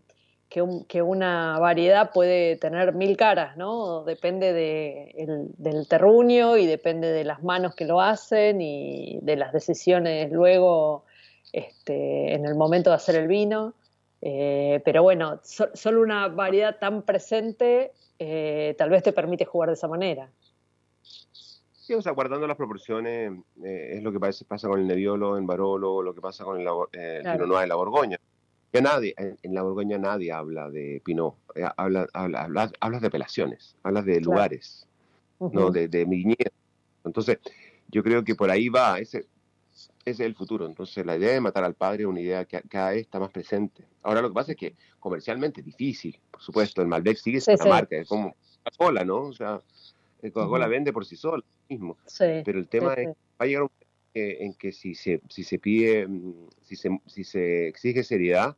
[0.48, 4.04] que, una variedad puede tener mil caras, ¿no?
[4.04, 9.52] Depende de del terruño y depende de las manos que lo hacen y de las
[9.52, 11.04] decisiones luego
[11.52, 13.74] este, en el momento de hacer el vino.
[14.22, 19.74] Eh, pero bueno, solo una variedad tan presente eh, tal vez te permite jugar de
[19.74, 20.30] esa manera.
[21.02, 25.46] Sí, o sea, guardando las proporciones, eh, es lo que pasa con el Nebbiolo en
[25.46, 28.18] Barolo, lo que pasa con el, el de la Borgoña.
[28.72, 31.36] Ya nadie, en, la Borgoña nadie habla de Pinot,
[31.76, 34.88] habla, habla, hablas de apelaciones, hablas de lugares,
[35.38, 36.36] no de, de
[37.04, 37.38] Entonces,
[37.88, 39.26] yo creo que por ahí va, ese,
[40.06, 40.66] ese es el futuro.
[40.66, 43.30] Entonces, la idea de matar al padre es una idea que cada vez está más
[43.30, 43.84] presente.
[44.02, 46.80] Ahora, lo que pasa es que comercialmente es difícil, por supuesto.
[46.80, 49.22] El Malbec sigue siendo una marca, es como Coca-Cola, ¿no?
[49.22, 49.60] O sea,
[50.22, 51.98] Coca-Cola vende por sí sola mismo.
[52.18, 53.70] Pero el tema es va a llegar un
[54.16, 58.56] en que si se, si se pide, mm, si se, si se exige seriedad,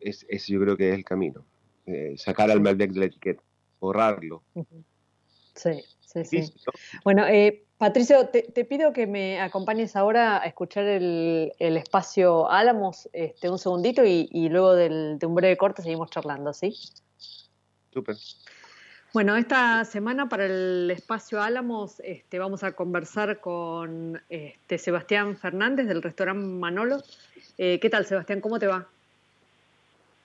[0.00, 1.44] es, es yo creo que es el camino.
[1.86, 3.42] Eh, sacar al Malbec de la etiqueta,
[3.80, 4.42] borrarlo.
[5.54, 6.52] Sí, sí, sí.
[7.04, 13.08] Bueno, eh, Patricio, te, pido que me acompañes ahora a escuchar el, el espacio Álamos
[13.12, 16.74] este, un segundito y, luego del, de un breve corte seguimos charlando, ¿sí?
[17.92, 18.16] Súper.
[19.14, 25.86] Bueno, esta semana para el espacio Álamos este, vamos a conversar con este, Sebastián Fernández
[25.86, 26.98] del restaurante Manolo.
[27.58, 28.40] Eh, ¿Qué tal, Sebastián?
[28.40, 28.88] ¿Cómo te va?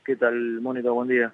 [0.03, 0.89] ¿Qué tal, Mónica?
[0.89, 1.33] Buen día.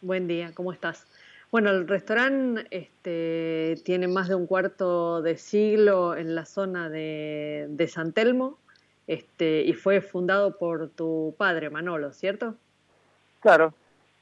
[0.00, 1.06] Buen día, ¿cómo estás?
[1.50, 7.66] Bueno, el restaurante este, tiene más de un cuarto de siglo en la zona de,
[7.70, 8.58] de San Telmo
[9.06, 12.54] este, y fue fundado por tu padre, Manolo, ¿cierto?
[13.40, 13.72] Claro,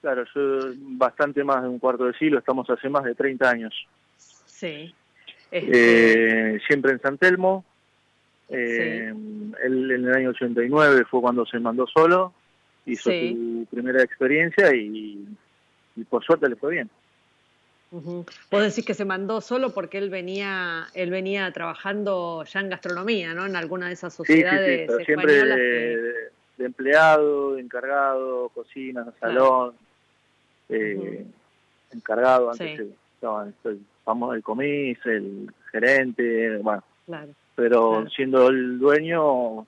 [0.06, 3.74] Claro, yo bastante más de un cuarto de siglo, estamos hace más de 30 años.
[4.16, 4.94] Sí.
[5.50, 7.64] Eh, siempre en San Telmo.
[8.48, 9.12] Eh,
[9.64, 12.32] él en el año 89 fue cuando se mandó solo,
[12.84, 15.26] hizo su primera experiencia y,
[16.08, 16.90] por suerte le fue bien.
[17.92, 22.70] Uh Vos decís que se mandó solo porque él venía, él venía trabajando ya en
[22.70, 23.46] gastronomía, ¿no?
[23.46, 29.74] En alguna de esas sociedades sí, sí, siempre de, empleado, de encargado, cocina, salón
[30.68, 31.24] eh,
[31.92, 36.82] encargado, antes estaban el famoso el comis, el gerente, bueno,
[37.54, 39.66] pero siendo el dueño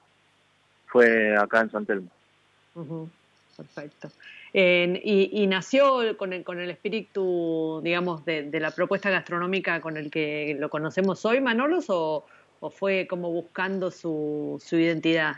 [0.86, 2.10] fue acá en San Telmo.
[3.56, 4.10] Perfecto.
[4.60, 10.56] Y, nació con el, con el espíritu, digamos, de, la propuesta gastronómica con el que
[10.58, 12.24] lo conocemos hoy, Manolos, o,
[12.60, 15.36] o fue como buscando su, su identidad?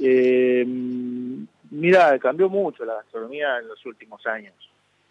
[0.00, 0.64] Eh,
[1.74, 4.54] Mira, cambió mucho la gastronomía en los últimos años,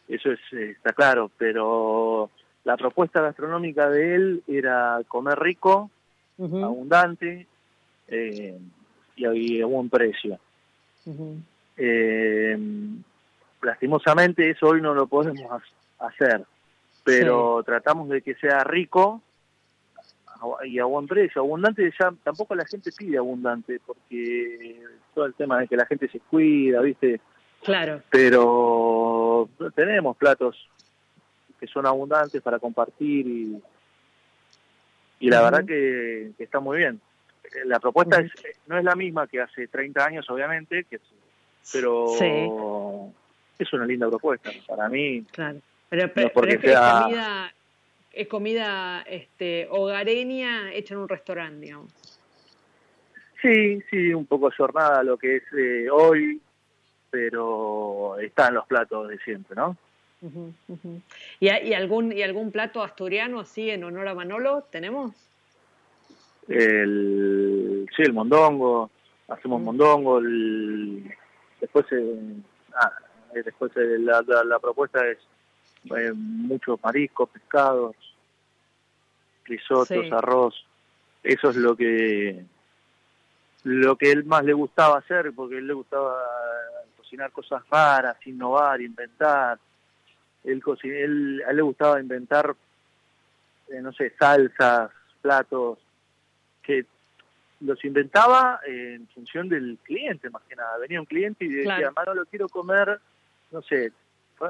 [0.08, 2.30] eso es, eh, está claro, pero
[2.64, 5.90] la propuesta gastronómica de él era comer rico,
[6.40, 7.48] abundante
[8.08, 8.58] eh,
[9.18, 10.40] y a buen precio.
[11.78, 12.58] Eh,
[13.62, 15.62] lastimosamente eso hoy no lo podemos
[16.00, 16.44] hacer,
[17.04, 19.22] pero tratamos de que sea rico
[20.66, 21.42] y a buen precio.
[21.42, 24.82] Abundante ya tampoco la gente pide abundante porque
[25.14, 27.22] todo el tema de que la gente se cuida, ¿viste?
[27.64, 28.02] Claro.
[28.10, 30.70] Pero tenemos platos
[31.60, 33.62] que son abundantes para compartir y,
[35.20, 37.00] y la verdad que, está muy bien.
[37.66, 38.32] La propuesta es,
[38.68, 41.00] no es la misma que hace 30 años, obviamente, que,
[41.72, 43.12] pero
[43.60, 45.24] es una linda propuesta para mí.
[45.32, 45.60] Claro.
[45.90, 47.54] Pero, es que comida,
[48.12, 51.94] es comida este, hogareña hecha en un restaurante, digamos.
[53.42, 56.42] Sí, sí, un poco jornada lo que es eh, hoy,
[57.12, 59.78] pero están los platos de siempre, ¿no?
[61.40, 65.14] ¿Y, algún, ¿Y algún plato asturiano así en honor a Manolo tenemos?
[66.48, 68.90] El, sí, el mondongo,
[69.28, 71.14] hacemos mondongo, el,
[71.64, 72.36] después, eh,
[72.76, 72.92] ah,
[73.34, 75.18] eh, después la, la, propuesta es
[76.14, 77.96] muchos mariscos, pescados,
[79.46, 80.66] risotos, arroz,
[81.24, 82.46] eso es lo que
[83.64, 86.22] lo que él más le gustaba hacer, porque él le gustaba
[86.98, 89.58] cocinar cosas raras, innovar, inventar.
[90.44, 92.54] Él, él a él le gustaba inventar,
[93.70, 95.80] eh, no sé, salsas, platos,
[96.62, 96.86] que
[97.64, 100.78] los inventaba en función del cliente, más que nada.
[100.78, 102.14] Venía un cliente y decía, claro.
[102.14, 103.00] lo quiero comer,
[103.52, 103.92] no sé,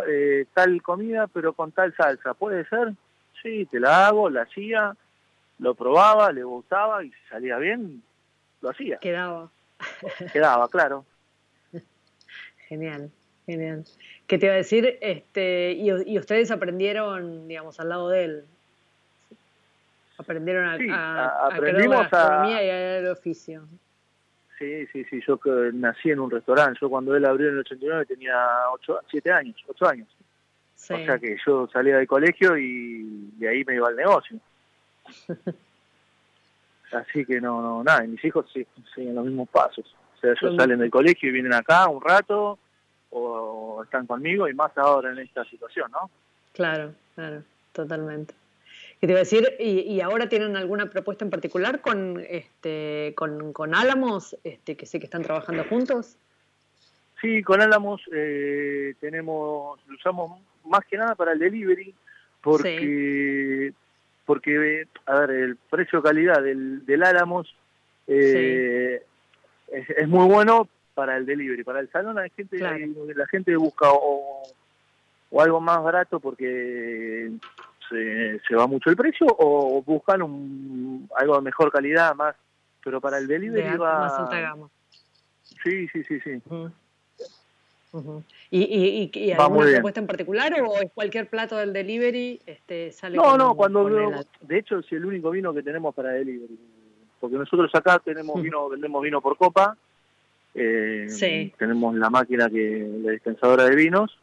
[0.08, 2.34] eh, tal comida, pero con tal salsa.
[2.34, 2.94] ¿Puede ser?
[3.42, 4.96] Sí, te la hago, la hacía,
[5.60, 8.02] lo probaba, le gustaba y si salía bien,
[8.62, 8.98] lo hacía.
[8.98, 9.50] Quedaba.
[10.32, 11.06] Quedaba, claro.
[12.70, 13.12] Genial,
[13.46, 13.84] genial.
[14.28, 14.98] ¿Qué te iba a decir?
[15.02, 18.46] Este, y, ustedes aprendieron, digamos, al lado de él.
[20.18, 23.64] Aprendieron a, sí, a, aprendimos a, y al oficio.
[24.60, 25.20] Sí, sí, sí.
[25.28, 26.80] Yo que nací en un restaurante.
[26.82, 28.36] Yo cuando él abrió en el 89 tenía
[28.74, 30.08] 8, 7 años, 8 años.
[30.76, 34.38] O sea que yo salía del colegio y de ahí me iba al negocio.
[36.92, 38.46] Así que no, no, nada, mis hijos
[38.94, 39.96] siguen los mismos pasos.
[40.16, 42.60] O sea, ellos salen del colegio y vienen acá un rato
[43.10, 46.10] o están conmigo y más ahora en esta situación, ¿no?
[46.54, 48.34] Claro, claro, totalmente.
[49.04, 53.76] Y te iba a decir, ¿y, ahora tienen alguna propuesta en particular con, este, con,
[53.76, 56.16] Álamos, este, que sé que están trabajando juntos?
[57.20, 61.94] Sí, con Álamos eh, tenemos, lo usamos más que nada para el delivery,
[62.40, 63.74] porque,
[64.26, 67.54] porque a ver, el precio-calidad del, del Álamos
[68.08, 69.04] eh,
[69.68, 74.44] es, muy bueno para el delivery, para el salón la gente, la gente busca o,
[75.30, 77.32] o algo más barato porque
[78.48, 82.36] se, va mucho el precio o buscan un, algo de mejor calidad más
[82.84, 84.70] pero para el delivery va más alta gama.
[85.64, 86.42] Sí sí sí sí.
[88.50, 93.16] ¿Y, y, y, alguna propuesta en particular o es cualquier plato del delivery este sale
[93.18, 96.58] no no cuando de hecho es el único vino que tenemos para delivery
[97.20, 99.78] porque nosotros acá tenemos vino vendemos vino por copa
[100.56, 101.54] eh, sí.
[101.58, 104.18] tenemos la máquina que la dispensadora de vinos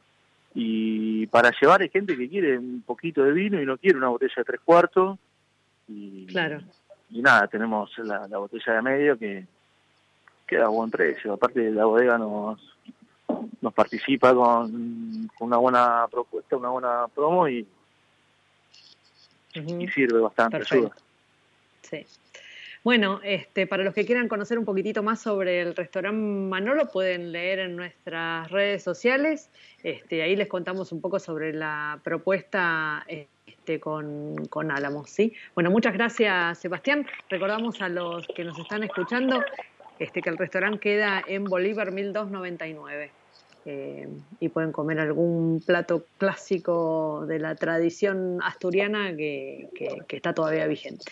[0.55, 4.09] y para llevar hay gente que quiere un poquito de vino y no quiere una
[4.09, 5.19] botella de tres cuartos
[5.89, 6.61] y, claro.
[7.11, 9.47] y nada, tenemos la, botella de medio que
[10.47, 12.59] queda a buen precio, aparte la bodega nos
[13.61, 17.67] nos participa con, una buena propuesta, una buena promo y,
[19.55, 20.91] y sirve bastante, ayuda.
[21.83, 22.07] Sí.
[22.83, 27.31] Bueno, este, para los que quieran conocer un poquitito más sobre el restaurante Manolo, pueden
[27.31, 29.51] leer en nuestras redes sociales.
[29.83, 35.11] Este, ahí les contamos un poco sobre la propuesta este, con, con Álamos.
[35.11, 35.35] ¿sí?
[35.55, 37.07] Bueno, muchas gracias, Sebastián.
[37.29, 39.45] Recordamos a los que nos están escuchando
[39.99, 43.11] este, que el restaurante queda en Bolívar 1299.
[43.67, 44.09] Eh,
[44.41, 49.69] y pueden comer algún plato clásico de la tradición asturiana que,
[50.09, 51.05] está todavía vigente.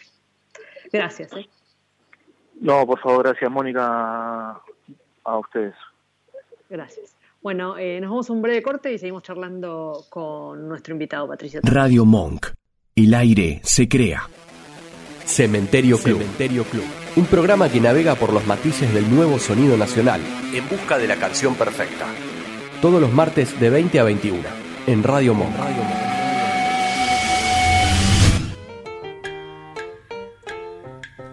[0.91, 1.31] Gracias.
[1.35, 1.47] ¿eh?
[2.61, 4.61] No, por favor, gracias Mónica
[5.25, 5.75] a ustedes.
[6.69, 7.17] Gracias.
[7.41, 11.61] Bueno, eh, nos vamos a un breve corte y seguimos charlando con nuestro invitado Patricio.
[11.63, 12.49] Radio Monk.
[12.95, 14.29] El aire se crea.
[15.25, 16.19] Cementerio Club.
[16.19, 16.85] Cementerio Club.
[17.17, 20.21] Un programa que navega por los matices del nuevo sonido nacional
[20.53, 22.07] en busca de la canción perfecta.
[22.83, 24.43] Todos los martes de 20 a 21
[24.87, 25.57] en Radio Monk.
[25.57, 26.08] Radio Monk.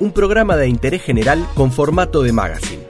[0.00, 2.82] un programa de interés general con formato de magazine.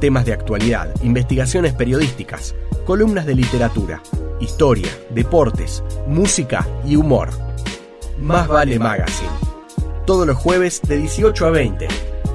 [0.00, 4.02] Temas de actualidad, investigaciones periodísticas, columnas de literatura,
[4.40, 7.30] historia, deportes, música y humor.
[8.20, 9.30] Más vale Magazine.
[10.06, 11.88] Todos los jueves de 18 a 20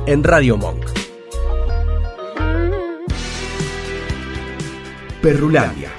[0.05, 0.85] en Radio Monk.
[5.21, 5.89] Perrulandia,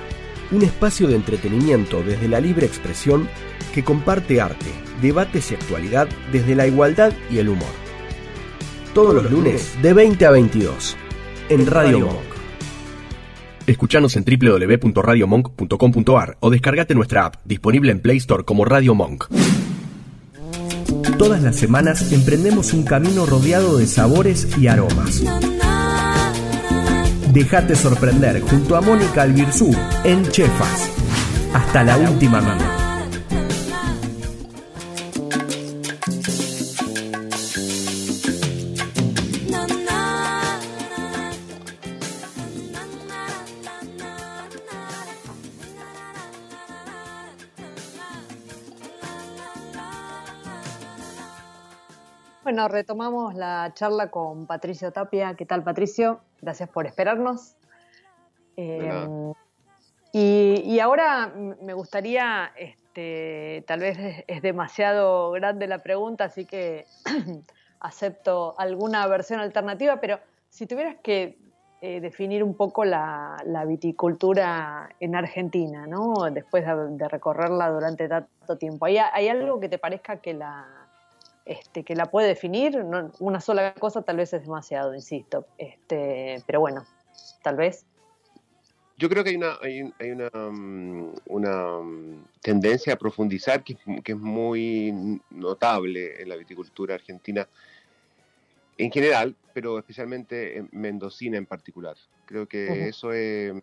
[0.51, 3.29] un espacio de entretenimiento desde la libre expresión
[3.73, 7.90] que comparte arte, debates y actualidad desde la igualdad y el humor
[8.95, 10.97] todos los lunes de 20 a 22
[11.49, 12.19] en Radio Monk.
[13.67, 19.27] Escuchanos en www.radiomonk.com.ar o descargate nuestra app, disponible en Play Store como Radio Monk.
[21.19, 25.23] Todas las semanas emprendemos un camino rodeado de sabores y aromas.
[27.33, 29.73] Déjate sorprender junto a Mónica Albirzú
[30.03, 30.91] en Chefas.
[31.55, 32.80] Hasta la última mano.
[52.61, 55.33] Bueno, retomamos la charla con Patricio Tapia.
[55.33, 56.21] ¿Qué tal, Patricio?
[56.43, 57.57] Gracias por esperarnos.
[58.55, 59.33] Eh,
[60.13, 63.97] y, ahora me gustaría, este, tal vez
[64.27, 66.85] es, demasiado grande la pregunta, así que
[67.81, 70.21] acepto alguna versión alternativa, pero
[70.51, 71.39] si tuvieras que
[71.81, 76.29] eh, definir un poco la, viticultura en Argentina, ¿no?
[76.31, 80.80] Después de, recorrerla durante tanto tiempo, ¿hay algo que te parezca que la
[81.45, 82.79] este, que la puede definir.
[83.19, 85.47] una sola cosa tal vez es demasiado, insisto.
[85.59, 86.87] Este, pero bueno,
[87.43, 87.87] tal vez.
[88.97, 94.17] Yo creo que hay una, hay, una, mm, una mm, tendencia a profundizar que, es
[94.17, 97.49] muy notable en la viticultura argentina
[98.77, 101.97] en general, pero especialmente en mendocina en particular.
[102.27, 103.55] Creo que eso es...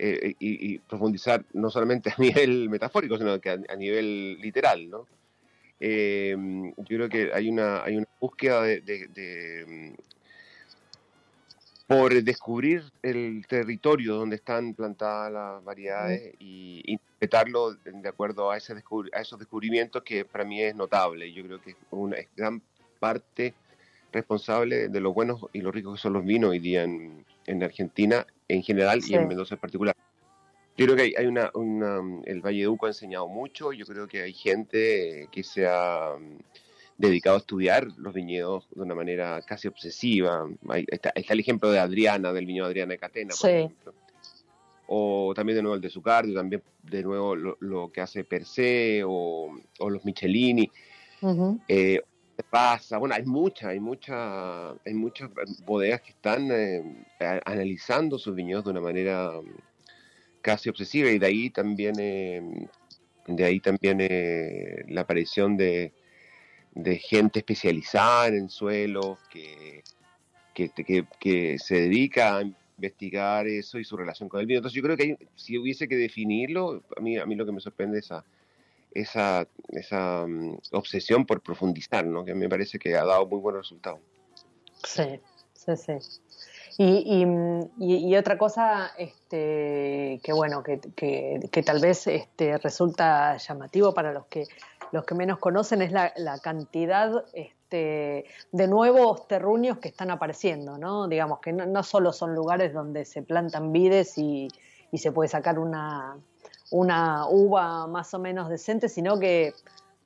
[0.00, 5.06] Eh, y, profundizar no solamente a nivel metafórico, sino que a, a nivel literal, ¿no?
[5.80, 6.36] Eh,
[6.76, 9.94] yo creo que hay una, hay una búsqueda de,
[11.86, 18.74] por descubrir el territorio donde están plantadas las variedades y interpretarlo de acuerdo a, ese
[18.74, 21.32] a esos descubrimientos que para mí es notable.
[21.32, 22.60] Yo creo que es una gran
[22.98, 23.54] parte
[24.12, 27.24] responsable de lo buenos y lo ricos que son los vinos hoy día en,
[27.62, 29.96] Argentina en general y en Mendoza en particular.
[30.78, 31.50] Yo creo que hay, una,
[32.24, 36.14] el Valle de Uco ha enseñado mucho, yo creo que hay gente que se ha
[36.16, 36.38] mm,
[36.96, 40.48] dedicado a estudiar los viñedos de una manera casi obsesiva.
[40.86, 43.92] está, el ejemplo de Adriana, del viñedo Adriana de Catena, por ejemplo.
[44.86, 49.02] O también de nuevo el de Zucardio, también de nuevo lo, que hace Per se
[49.04, 50.70] o, los Michelini
[52.48, 52.98] pasa.
[52.98, 55.28] Bueno, hay muchas, hay muchas, hay muchas
[55.66, 57.02] bodegas que están eh,
[57.44, 59.32] analizando sus viñedos de una manera
[60.48, 62.40] casi obsesiva y de ahí también, eh,
[63.26, 65.92] de ahí también eh, la aparición de,
[67.00, 69.82] gente especializada en suelos que,
[70.54, 74.60] que, se dedica a investigar eso y su relación con el vino.
[74.60, 77.60] Entonces yo creo que si hubiese que definirlo, a mí, a mí lo que me
[77.60, 78.10] sorprende es
[78.92, 82.24] esa, esa mm, obsesión por profundizar, ¿no?
[82.24, 84.00] que me parece que ha dado muy buenos resultados.
[84.82, 85.20] Sí,
[85.52, 86.20] sí, sí.
[86.80, 87.26] Y,
[87.80, 90.78] y, otra cosa este, que bueno, que,
[91.50, 94.44] que, tal vez este, resulta llamativo para los que
[94.92, 100.78] los que menos conocen es la, la cantidad este, de nuevos terruños que están apareciendo,
[100.78, 101.08] ¿no?
[101.08, 104.46] Digamos que no, no solo son lugares donde se plantan vides y,
[104.92, 106.16] y se puede sacar una,
[106.70, 109.52] una uva más o menos decente, sino que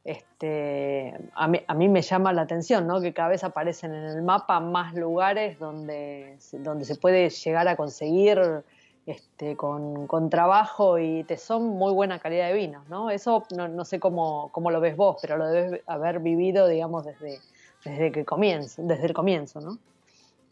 [0.05, 3.01] este, a, mí, a mí me llama la atención, ¿no?
[3.01, 7.77] que cada vez aparecen en el mapa más lugares donde, donde se puede llegar a
[7.77, 8.65] conseguir
[9.07, 12.89] este, con, con, trabajo y tesón muy buena calidad de vinos.
[12.89, 13.11] ¿no?
[13.11, 17.39] Eso no, sé cómo, cómo, lo ves vos, pero lo debes haber vivido, digamos, desde,
[17.85, 19.61] desde, que comienzo, desde el comienzo.
[19.61, 19.79] ¿no?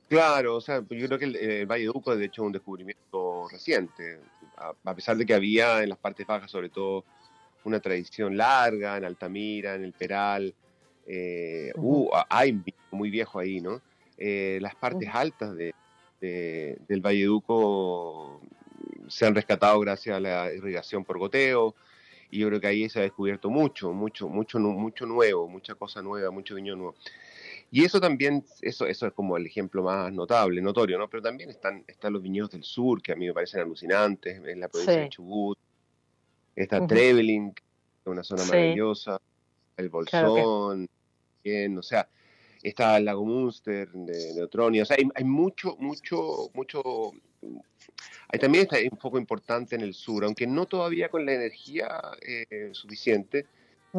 [0.09, 3.49] Claro, o sea, yo creo que el, Valle de Uco, de hecho, es un descubrimiento
[3.51, 4.21] reciente
[4.57, 7.05] a, pesar de que había en las partes bajas, sobre todo,
[7.65, 10.55] una tradición larga, en Altamira, en el Peral,
[11.07, 13.81] eh, uh, hay muy viejo ahí, ¿no?
[14.17, 15.75] Eh, las partes altas de,
[16.21, 18.41] del Valle Duco
[19.09, 21.75] se han rescatado gracias a la irrigación por goteo,
[22.31, 26.01] y yo creo que ahí se ha descubierto mucho, mucho, mucho, mucho nuevo, mucha cosa
[26.01, 26.95] nueva, mucho viño nuevo.
[27.73, 31.09] Y eso también, eso, eso es como el ejemplo más notable, notorio, ¿no?
[31.09, 34.61] Pero también están, están los viñedos del sur, que a mí me parecen alucinantes, en
[34.61, 35.59] la provincia de Chubut,
[36.55, 37.63] está Trevelin, que
[38.01, 39.21] es una zona maravillosa,
[39.77, 40.89] el Bolsón,
[41.79, 42.09] o sea,
[42.63, 47.13] está el lago Munster de, de Otronia, o sea, hay, hay, mucho, mucho, mucho,
[48.29, 51.89] hay también está un poco importante en el sur, aunque no todavía con la energía
[52.21, 53.47] eh, suficiente,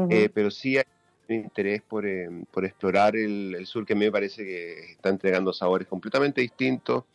[0.10, 0.86] eh, pero sí hay
[1.28, 6.42] interés por, eh, por explorar el, sur que me parece que está entregando sabores completamente
[6.42, 7.06] distintos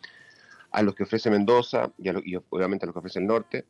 [0.70, 3.64] a los que ofrece Mendoza y, obviamente a los que ofrece el norte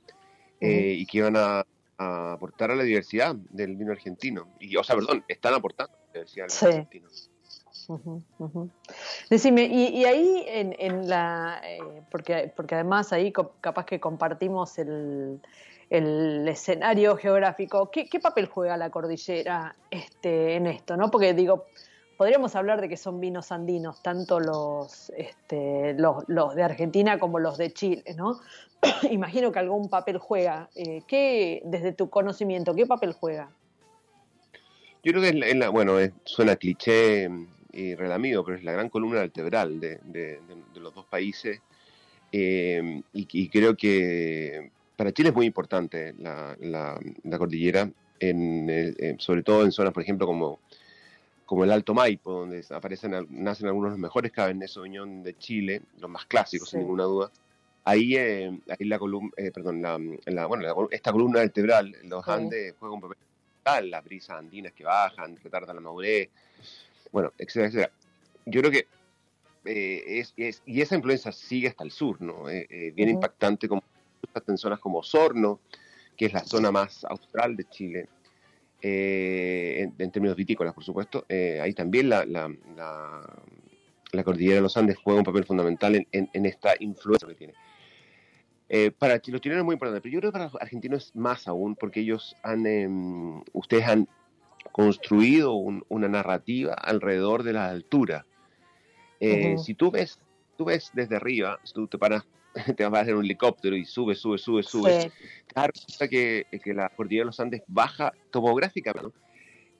[0.61, 1.67] eh, y que van a,
[1.99, 4.49] aportar a la diversidad del vino argentino.
[4.61, 7.09] Y, o sea, perdón, están aportando a la diversidad del vino argentino.
[9.31, 15.41] Decime, y, ahí en, en la, eh, porque, porque además ahí capaz que compartimos el,
[15.91, 20.97] el escenario geográfico, ¿qué, papel juega la cordillera este, en esto?
[20.97, 21.11] ¿no?
[21.11, 21.67] Porque digo,
[22.17, 27.59] podríamos hablar de que son vinos andinos, tanto los, este, los, de Argentina como los
[27.59, 28.41] de Chile, ¿no?
[29.11, 30.69] Imagino que algún papel juega.
[30.75, 33.51] Eh, ¿qué, desde tu conocimiento, qué papel juega?
[35.03, 37.29] Yo creo que en la, bueno, suena cliché
[37.73, 40.41] y relamido, pero es la gran columna vertebral de,
[40.75, 41.61] los dos países.
[42.33, 46.99] Eh, y, creo que para Chile es muy importante la,
[47.39, 47.89] cordillera,
[48.19, 50.59] en, sobre todo en zonas, por ejemplo, como,
[51.47, 55.81] como el Alto Maipo, donde aparecen, nacen algunos de los mejores Cabernet Sauvignon de Chile,
[56.01, 57.31] los más clásicos, sin ninguna duda.
[57.85, 62.97] Ahí, eh, ahí la columna, eh, perdón, la, bueno, esta columna vertebral, los Andes, juega
[62.97, 66.29] un papel fundamental, las brisas andinas que bajan, retardan la madurez,
[67.13, 67.93] bueno, etcétera, etcétera.
[68.45, 68.87] Yo creo que
[69.67, 72.47] eh, es, es, y esa influencia sigue hasta el sur, ¿no?
[72.47, 73.83] Bien impactante como
[74.49, 75.61] en zonas como Osorno,
[76.17, 78.09] que es la zona más austral de Chile,
[78.89, 81.27] eh, en, términos vitícolas, por supuesto.
[81.29, 82.49] Eh, ahí también la, la,
[84.13, 87.55] la, cordillera de los Andes juega un papel fundamental en, en, esta influencia que tiene.
[88.69, 91.17] Eh, para los chilenos es muy importante, pero yo creo que para los argentinos es
[91.17, 94.09] más aún, porque ellos han, em, ustedes han
[94.71, 98.25] construido una narrativa alrededor de la altura.
[99.19, 100.21] Si tú ves,
[100.57, 102.25] tú ves desde arriba, si tú te paras
[102.77, 105.13] te vas a hacer un helicóptero y sube, sube, sube, sube.
[105.47, 105.73] Claro,
[106.11, 109.17] que, que la cordillera de los Andes baja topográficamente,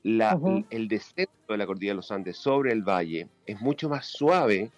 [0.05, 4.71] el descenso de la cordillera de los Andes sobre el valle es mucho más suave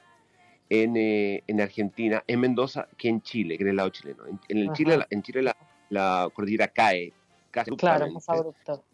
[0.71, 4.25] en, eh, en, Argentina, en Mendoza, que en Chile, que en el lado chileno.
[4.49, 5.57] En, Chile, en Chile la,
[5.91, 7.13] la, cordillera cae
[7.51, 8.85] casi Claro, más abrupto.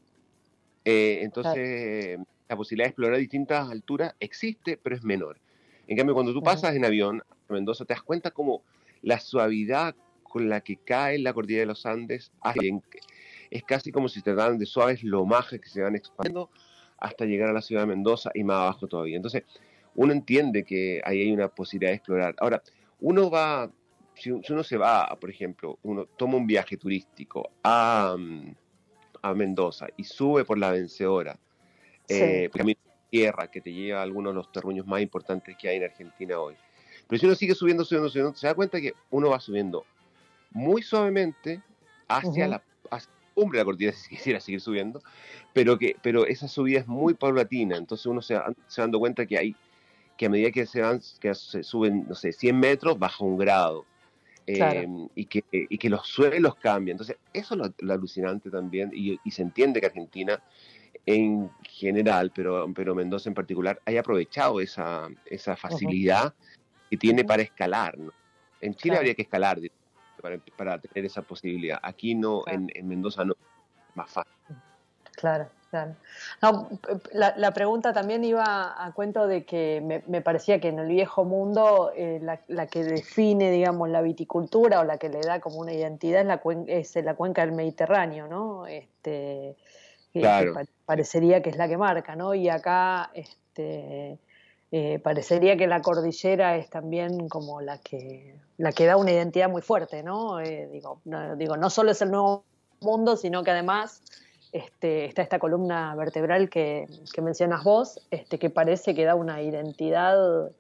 [0.85, 5.39] Eh, entonces, la posibilidad de explorar distintas alturas existe, pero es menor.
[5.87, 8.63] En cambio, cuando tú pasas en avión a Mendoza, te das cuenta como
[9.05, 12.33] la suavidad con la que cae la cordillera de los Andes
[13.51, 16.51] es casi como si te dan de suaves lomajes que se van expandiendo
[16.99, 19.17] hasta llegar a la ciudad de Mendoza y más abajo todavía.
[19.17, 19.45] Entonces,
[19.95, 22.35] uno entiende que ahí hay una posibilidad de explorar.
[22.39, 22.63] Ahora,
[23.01, 23.71] uno va,
[24.15, 28.17] si uno se va, por ejemplo, uno toma un viaje turístico a,
[29.23, 31.39] a Mendoza y sube por la vencedora,
[32.09, 32.81] eh, camino
[33.11, 36.41] tierra que te lleva a algunos de los terruños más importantes que hay en Argentina
[36.41, 36.57] hoy.
[37.09, 39.85] Pero si uno sigue subiendo, subiendo, subiendo, se da cuenta que uno va subiendo
[40.51, 41.61] muy suavemente
[42.09, 42.63] hacia la
[43.35, 45.03] cumbre de la cordillera si quisiera seguir subiendo,
[45.53, 49.37] pero que pero esa subida es muy paulatina, entonces uno se, se dando cuenta que
[49.37, 49.57] hay
[50.17, 53.37] que a medida que se van que se suben, no sé, 100 metros, baja un
[53.37, 53.85] grado.
[54.47, 56.97] Eh, y, que, y que los suelos cambian.
[56.97, 60.39] Entonces, eso es lo, alucinante también, y, se entiende que Argentina
[61.07, 66.35] en general, pero, pero Mendoza en particular, haya aprovechado esa, esa facilidad
[66.95, 67.97] que tiene para escalar.
[68.61, 69.59] En Chile habría que escalar
[70.21, 71.79] para, para, tener esa posibilidad.
[71.83, 73.35] Aquí no, en, en Mendoza no,
[73.95, 74.33] más fácil.
[75.17, 75.49] Claro.
[76.41, 76.69] No,
[77.13, 81.91] la, pregunta también iba a cuento de que me, parecía que en el viejo mundo
[81.97, 86.21] eh, la, que define, digamos, la viticultura o la que le da como una identidad
[86.21, 88.67] es la, es la cuenca del Mediterráneo, ¿no?
[88.67, 89.57] Este,
[90.87, 92.35] parecería que es la que marca, ¿no?
[92.35, 94.19] Y acá este,
[94.73, 99.49] eh, parecería que la cordillera es también como la que, la que da una identidad
[99.49, 100.41] muy fuerte, ¿no?
[100.41, 102.45] Eh, digo, no, digo, no solo es el nuevo
[102.81, 104.03] mundo, sino que además
[104.53, 106.87] este, está esta columna vertebral que,
[107.23, 110.51] mencionas vos, este, que parece que da una identidad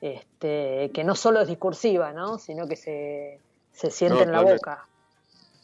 [0.00, 2.38] este, que no solo es discursiva, ¿no?
[2.38, 3.40] sino que se,
[3.72, 4.86] siente en la boca.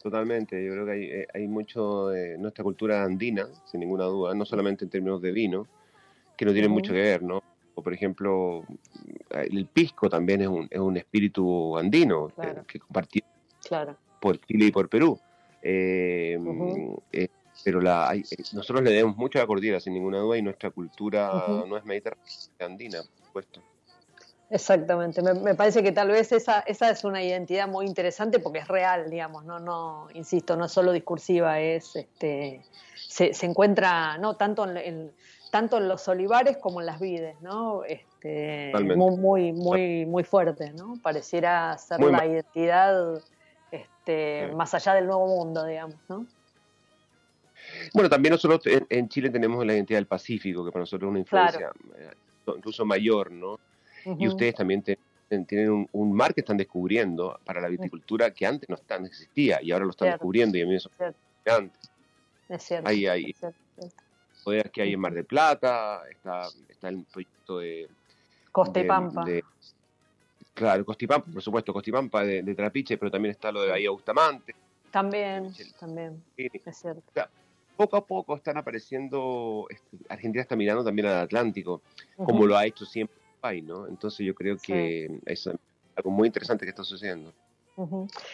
[0.01, 4.33] Totalmente, yo creo que hay, eh, hay, mucho de nuestra cultura andina, sin ninguna duda,
[4.35, 5.67] no solamente en términos de vino,
[6.37, 7.41] que no tienen mucho que ver, ¿no?
[7.77, 8.63] O por ejemplo,
[9.29, 12.31] el pisco también es un, es un espíritu andino
[12.65, 12.81] que,
[13.67, 13.95] claro.
[14.19, 15.19] por Chile y por Perú.
[15.61, 16.39] Eh,
[17.63, 18.23] pero la, eh,
[18.53, 21.85] nosotros le debemos mucho a la cordillera, sin ninguna duda, y nuestra cultura no es
[21.85, 23.61] mediterránea, es andina, por supuesto.
[24.49, 28.67] Exactamente, me, parece que tal vez esa, esa es una identidad muy interesante porque es
[28.67, 32.63] real, digamos, no, no, insisto, no es solo discursiva, es, este,
[32.95, 35.11] se, se encuentra, no, tanto en,
[35.51, 37.83] tanto en los olivares como en las vides, ¿no?
[37.83, 40.95] Este, muy, muy, muy, muy fuerte, ¿no?
[41.01, 43.21] Pareciera ser la identidad,
[43.71, 46.25] este, más allá del nuevo mundo, digamos, ¿no?
[47.93, 51.19] Bueno, también nosotros en, Chile tenemos la identidad del Pacífico, que para nosotros es una
[51.19, 52.11] influencia eh,
[52.55, 53.59] incluso mayor, ¿no?
[54.05, 58.77] Y ustedes también tienen un, mar que están descubriendo para la viticultura que antes no,
[58.77, 60.89] tan existía y ahora lo están descubriendo y a mí eso
[61.45, 61.89] antes.
[62.47, 62.87] Es cierto.
[62.87, 63.35] Ahí hay
[64.47, 67.89] poder que hay en Mar del Plata, está, está el proyecto de...
[68.49, 69.25] Costa y Pampa.
[70.53, 73.61] claro, Costa y Pampa, por supuesto, Costa y Pampa de, Trapiche, pero también está lo
[73.63, 74.55] de Bahía Bustamante.
[74.89, 77.03] También, también, es cierto
[77.75, 81.81] poco a poco están apareciendo, este, Argentina está mirando también al Atlántico,
[82.15, 83.85] como lo ha hecho siempre el país, ¿no?
[83.85, 85.47] Entonces yo creo que es
[85.95, 87.33] algo muy interesante que está sucediendo.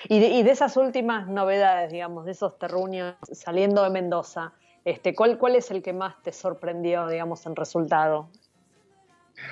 [0.07, 4.53] y, de, esas últimas novedades, digamos, de esos terruños saliendo de Mendoza,
[4.85, 8.29] este, ¿cuál, ¿cuál es el que más te sorprendió, digamos, en resultado?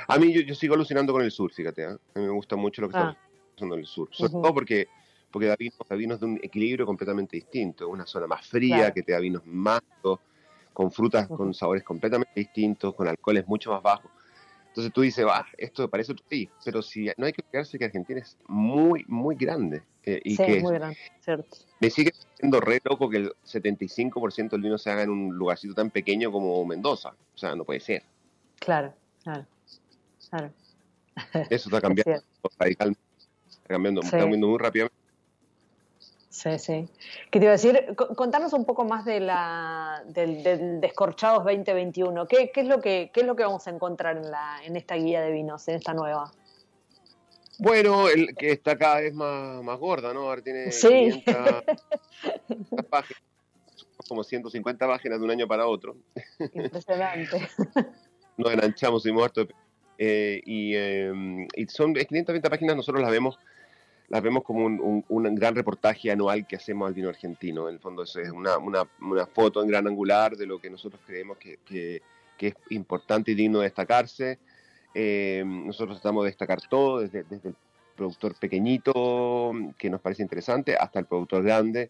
[0.08, 1.88] A mí yo, sigo alucinando con el sur, fíjate, ¿eh?
[1.88, 3.18] a mí me gusta mucho lo que está ah.
[3.54, 4.88] pasando en el sur, sobre todo porque
[5.32, 5.56] porque da
[5.96, 7.88] vinos, de un equilibrio completamente distinto.
[7.88, 9.82] Una zona más fría que te da vinos más
[10.74, 14.12] con frutas con sabores completamente distintos, con alcoholes mucho más bajos.
[14.72, 17.84] Entonces tú dices, va, esto parece otro país, pero si no hay que olvidarse que
[17.84, 19.84] Argentina es muy, muy grande.
[20.04, 21.58] Eh, y que muy grande, cierto.
[21.82, 25.74] Me sigue siendo re loco que el 75% del vino se haga en un lugarcito
[25.74, 27.10] tan pequeño como Mendoza.
[27.36, 28.04] O sea, no puede ser.
[28.60, 28.94] Claro,
[29.24, 29.46] claro,
[30.30, 30.52] claro.
[31.50, 32.24] Eso está cambiando
[32.58, 33.02] radicalmente.
[33.50, 35.01] Está cambiando, está cambiando muy rápidamente.
[36.32, 36.88] Sí, sí.
[37.30, 37.94] ¿Qué te iba a decir?
[38.16, 42.26] Contanos un poco más de la, del, Descorchados 2021.
[42.26, 44.78] ¿Qué, qué, es lo que, ¿Qué es lo que vamos a encontrar en, la, en
[44.78, 46.32] esta guía de vinos, en esta nueva?
[47.60, 50.22] Bueno, el que está cada vez más, más gorda, ¿no?
[50.22, 51.22] Ahora tiene sí.
[52.90, 53.22] páginas,
[54.08, 55.98] como 150 páginas de un año para otro.
[56.54, 57.50] Impresionante.
[58.38, 59.48] Nos enganchamos y muertos.
[59.98, 61.12] Eh, y, eh,
[61.58, 63.38] y son 520 páginas, nosotros las vemos
[64.12, 67.70] las vemos como un, un, gran reportaje anual que hacemos al vino argentino.
[67.70, 70.70] En el fondo eso es una, una, una foto en gran angular de lo que
[70.70, 72.02] nosotros creemos que, que,
[72.40, 74.38] es importante y digno de destacarse.
[74.94, 77.56] Eh, nosotros tratamos de destacar todo, desde, desde el
[77.96, 81.90] productor pequeñito, que nos parece interesante, hasta el productor grande.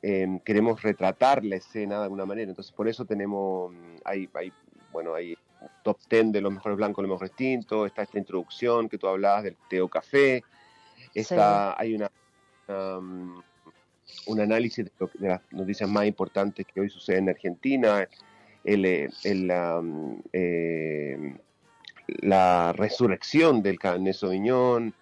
[0.00, 2.50] Eh, queremos retratar la escena de alguna manera.
[2.50, 4.52] Entonces, por eso tenemos, hay, hay
[4.92, 5.36] bueno, hay
[5.82, 9.42] top 10 de los mejores blancos, los mejores tintos, está esta introducción que tú hablabas
[9.42, 10.44] del teo café,
[11.14, 12.10] está, hay una,
[12.68, 13.40] um,
[14.26, 18.08] un análisis de, las noticias más importantes que hoy suceden en Argentina,
[18.64, 21.36] el, el, um, eh,
[22.06, 24.94] la resurrección del Cabernet Sauvignon,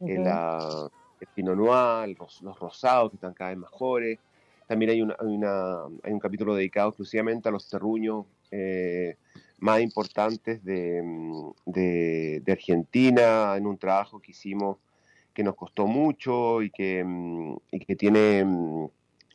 [0.00, 4.18] el, el Pinot Noir, los, rosados que están cada vez mejores.
[4.66, 5.14] También hay, una,
[6.02, 9.16] hay, un capítulo dedicado exclusivamente a los terruños eh,
[9.58, 11.02] más importantes de,
[11.66, 14.78] de, Argentina, en un trabajo que hicimos
[15.34, 18.88] que nos costó mucho y que, mm, y que tiene, mm,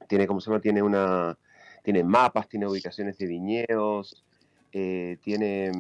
[0.08, 0.62] tiene, ¿cómo se llama?
[0.62, 1.38] Tiene, una,
[1.84, 4.24] tiene mapas, tiene ubicaciones de viñedos,
[4.72, 5.72] eh, tiene,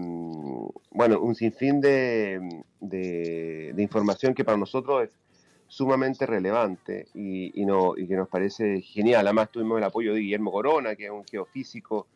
[0.91, 5.09] bueno, un sinfín de, de, información que para nosotros es
[5.67, 9.27] sumamente relevante y, y, no, y que nos parece genial.
[9.27, 12.07] Además tuvimos el apoyo de Guillermo Corona, que es un geofísico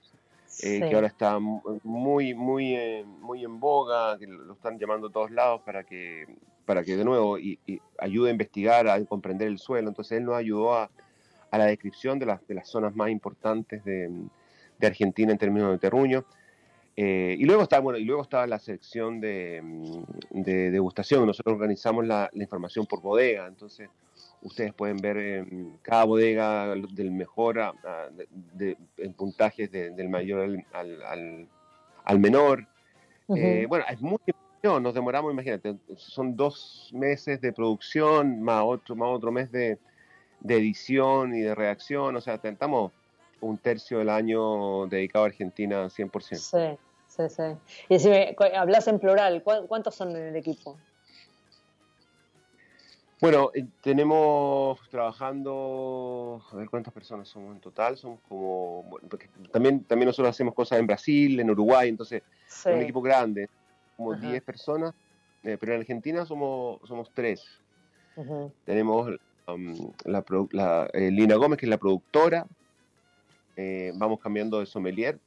[0.62, 5.12] eh, que ahora está muy, muy, eh, muy en boga, que lo están llamando a
[5.12, 6.28] todos lados para que,
[6.66, 7.60] para que de nuevo y,
[7.98, 9.90] ayude a investigar, a comprender el suelo.
[9.90, 10.90] Entonces él nos ayudó a,
[11.52, 14.10] a la descripción de las, de las zonas más importantes de,
[14.80, 16.26] de Argentina en términos de terruño.
[16.96, 19.64] Eh, y luego está, bueno, y luego estaba la sección de,
[20.30, 21.26] de degustación.
[21.26, 23.90] Nosotros organizamos la, la, información por bodega, entonces
[24.44, 27.60] ustedes pueden ver en cada bodega del mejor
[28.98, 31.48] en puntajes del mayor al,
[32.06, 32.68] al, menor.
[33.36, 34.20] Eh, bueno, es muy
[34.64, 39.78] nos demoramos, imagínate, son dos meses de producción más otro, más otro mes de,
[40.40, 42.94] de edición y de reacción, o sea, tentamos
[43.42, 46.36] un tercio del año dedicado a Argentina 100%.
[46.36, 47.44] Sí, sí, sí.
[47.90, 50.78] Y si me hablas en plural, ¿cuántos son en el equipo?
[53.20, 59.84] Bueno, eh, tenemos trabajando, a ver cuántas personas somos en total, son como, porque también,
[59.84, 63.50] también nosotros hacemos cosas en Brasil, en Uruguay, entonces es un equipo grande,
[63.96, 64.94] como 10 personas,
[65.44, 67.42] eh, pero en Argentina somos, somos 3.
[68.66, 69.12] Tenemos
[69.48, 72.46] um, la, eh, Lina Gómez, que es la productora,
[73.96, 75.20] vamos cambiando de sommelier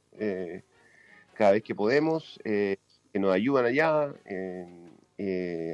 [1.33, 2.79] cada vez que podemos, que
[3.13, 4.13] nos ayudan allá,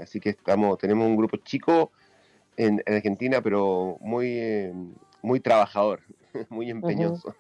[0.02, 1.92] así que estamos, tenemos un grupo chico
[2.58, 4.74] en, Argentina, pero muy, eh,
[5.22, 6.02] muy trabajador,
[6.50, 7.36] muy empeñoso.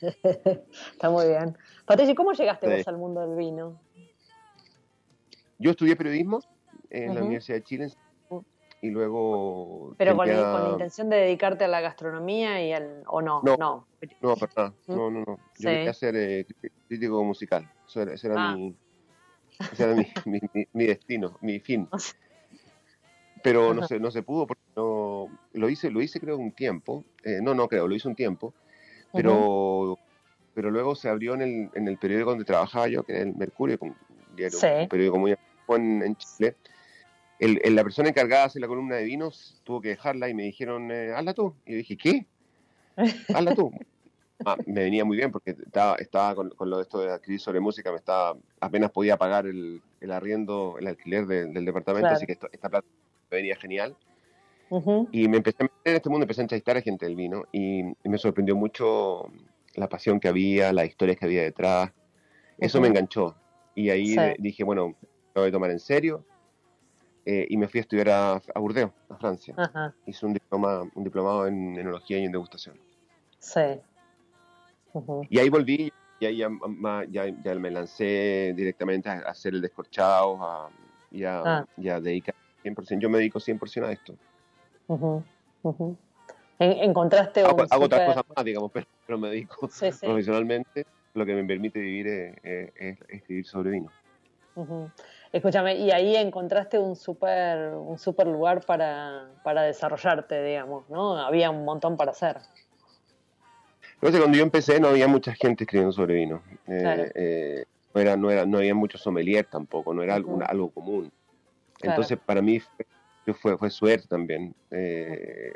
[0.92, 1.56] Está muy bien.
[1.84, 3.80] Patricio, ¿cómo llegaste vos al mundo del vino?
[5.60, 6.40] Yo estudié periodismo
[6.88, 7.92] en la Universidad de Chile
[8.80, 9.94] y luego...
[9.98, 13.42] ¿Pero con, la intención de dedicarte a la gastronomía y al, o no?
[13.44, 13.86] No, no,
[14.22, 14.36] no,
[14.88, 15.38] no, no, no.
[15.58, 16.46] Yo quería ser eh,
[16.88, 17.70] crítico musical.
[17.86, 18.56] Eso era, ah.
[18.56, 18.74] mi,
[19.70, 19.94] ese era
[20.24, 21.86] mi, mi, mi, destino, mi fin.
[23.42, 27.04] pero no se, no se pudo porque no, lo hice, lo hice creo un tiempo,
[27.22, 28.54] eh, no, no creo, lo hice un tiempo,
[29.12, 29.98] pero,
[30.54, 33.34] pero luego se abrió en el, en el periódico donde trabajaba yo, que era el
[33.34, 33.94] Mercurio, un,
[34.34, 35.32] diario, un periódico muy
[35.76, 36.56] en, en Chile.
[37.38, 40.42] El, la persona encargada de hacer la columna de vinos tuvo que dejarla y me
[40.42, 41.54] dijeron, eh, hazla tú.
[41.64, 42.26] Y yo dije, ¿qué?
[43.34, 43.72] Hazla tú.
[44.44, 47.40] Ah, me venía muy bien porque estaba, estaba con, con, lo de esto de escribir
[47.40, 52.26] sobre música, me estaba, apenas podía pagar el, el arriendo, el alquiler del departamento, así
[52.26, 52.86] que esta plata
[53.30, 53.96] venía genial.
[55.10, 57.44] Y me empecé a meter en este mundo, empecé a entrevistar a gente del vino
[57.52, 59.28] y, me sorprendió mucho
[59.74, 61.90] la pasión que había, las historias que había detrás.
[62.56, 63.34] Eso me enganchó.
[63.74, 64.94] Y ahí dije, bueno,
[65.34, 66.24] lo a tomar en serio.
[67.26, 69.54] Eh, y me fui a estudiar a, a Burdeos, a Francia.
[70.06, 72.76] Hice un, diploma, un diplomado en enología y en degustación.
[73.38, 73.60] Sí.
[75.28, 80.70] Y ahí volví y ahí ya, ya, me lancé directamente a, hacer el descorchado a,
[81.10, 81.66] y, a, ah.
[81.76, 82.98] dedicar 100%.
[83.00, 84.14] Yo me dedico 100% a esto.
[86.58, 88.70] ¿Encontraste hago, hago otras cosas más, digamos,
[89.06, 89.68] pero, me dedico
[90.00, 90.86] profesionalmente.
[91.14, 92.06] Lo que me permite vivir
[92.42, 93.90] es, escribir sobre vino.
[95.32, 101.16] Escúchame, y ahí encontraste un súper un super lugar para, para desarrollarte, digamos, ¿no?
[101.18, 102.38] Había un montón para hacer.
[104.00, 106.42] cuando yo empecé no había mucha gente escribiendo sobre vino.
[106.66, 107.64] Eh, eh,
[107.94, 111.12] no, era, no, era, no había mucho sommelier tampoco, no era algo, algo común.
[111.80, 112.60] Entonces, para mí
[113.40, 115.52] fue, fue, suerte también eh,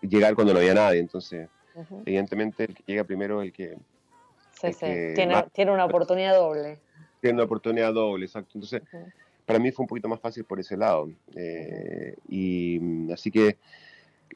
[0.00, 0.98] llegar cuando no había nadie.
[0.98, 1.48] Entonces,
[2.04, 3.78] evidentemente, el que llega primero es el que.
[4.60, 5.14] Sí, sí.
[5.14, 6.80] tiene, tiene una oportunidad doble.
[7.24, 8.50] Tiene una oportunidad doble, exacto.
[8.56, 8.82] Entonces,
[9.46, 11.10] para mí fue un poquito más fácil por ese lado.
[11.34, 13.56] Eh, y, así que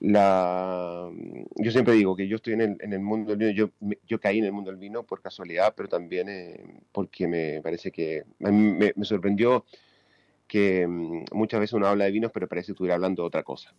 [0.00, 1.10] la,
[1.56, 4.18] yo siempre digo que yo estoy en el, en el mundo del vino, yo, yo
[4.18, 8.24] caí en el mundo del vino por casualidad, pero también eh, porque me parece que
[8.38, 9.66] me, me, sorprendió
[10.46, 13.42] que mm, muchas veces uno habla de vinos, pero parece que estuviera hablando de otra
[13.42, 13.74] cosa.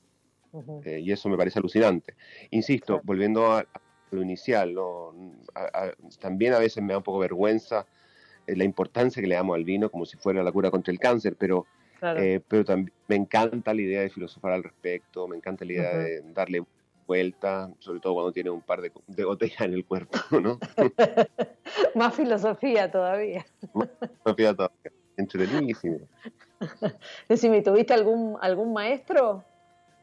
[0.85, 2.13] Eh, y eso me parece alucinante.
[2.51, 3.65] Insisto, volviendo a,
[4.11, 4.75] lo inicial,
[6.19, 7.87] también a veces me da un poco vergüenza
[8.55, 11.35] la importancia que le damos al vino como si fuera la cura contra el cáncer,
[11.37, 11.65] pero
[12.01, 15.97] eh, pero también me encanta la idea de filosofar al respecto, me encanta la idea
[15.97, 16.63] de darle
[17.05, 20.59] vuelta, sobre todo cuando tiene un par de, de botellas en el cuerpo, ¿no?
[21.95, 23.45] Más filosofía todavía.
[23.73, 24.91] Más filosofía todavía.
[25.17, 25.99] Entretenidísimo.
[27.27, 29.43] Decime, ¿tuviste algún, algún maestro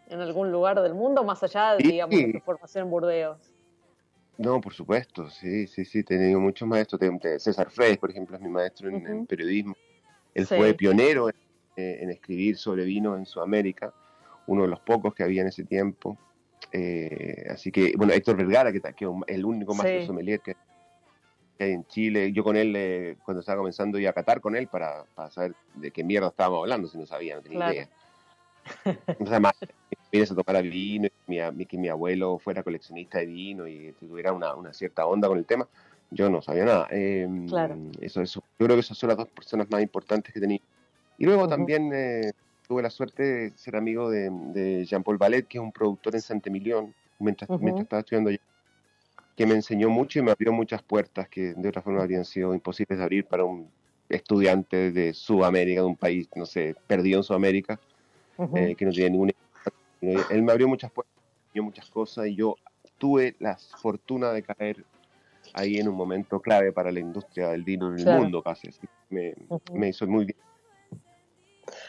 [0.09, 3.53] en algún lugar del mundo, más allá, de, digamos, de tu formación en Burdeos?
[4.39, 7.01] No, por supuesto, sí, sí, sí, he tenido muchos maestros.
[7.39, 9.75] César Frey, por ejemplo, es mi maestro en, periodismo.
[10.35, 11.47] Él fue pionero en
[11.79, 13.93] eh, en escribir sobre vino en Sudamérica,
[14.47, 16.17] uno de los pocos que había en ese tiempo.
[16.73, 20.57] Eh, así que, bueno, Héctor Vergara, que, que es el único maestro sommelier que,
[21.59, 22.33] hay en Chile.
[22.33, 25.55] Yo con él, eh, cuando estaba comenzando, iba a catar con él para, para, saber
[25.75, 27.89] de qué mierda estábamos hablando, si no sabía, no tenía idea.
[29.21, 29.55] O sea, más,
[30.11, 34.55] vienes a tomar vino, mi, que mi abuelo fuera coleccionista de vino y tuviera una,
[34.55, 35.67] una cierta onda con el tema,
[36.11, 36.89] yo no sabía nada.
[36.91, 37.77] Em, claro.
[38.01, 40.61] eso, eso, yo creo que esas son las dos personas más importantes que tenía
[41.19, 42.33] y luego también eh,
[42.69, 46.95] tuve la suerte de ser amigo de, Jean-Paul Ballet, que es un productor en Saint-Emilion,
[47.19, 48.41] mientras, mientras estaba estudiando allá,
[49.37, 52.55] que me enseñó mucho y me abrió muchas puertas que de otra forma habrían sido
[52.55, 53.69] imposibles de abrir para un
[54.09, 57.81] estudiante de Sudamérica, de un país, no sé, perdido en Sudamérica,
[58.39, 59.33] eh, que no tiene ninguna...
[60.01, 62.57] Él me abrió muchas puertas, me enseñó muchas cosas y yo
[62.99, 64.85] tuve la fortuna de caer
[65.55, 68.69] ahí en un momento clave para la industria del vino en el mundo casi.
[68.69, 68.81] Así.
[69.09, 69.35] Me,
[69.73, 70.39] me hizo muy bien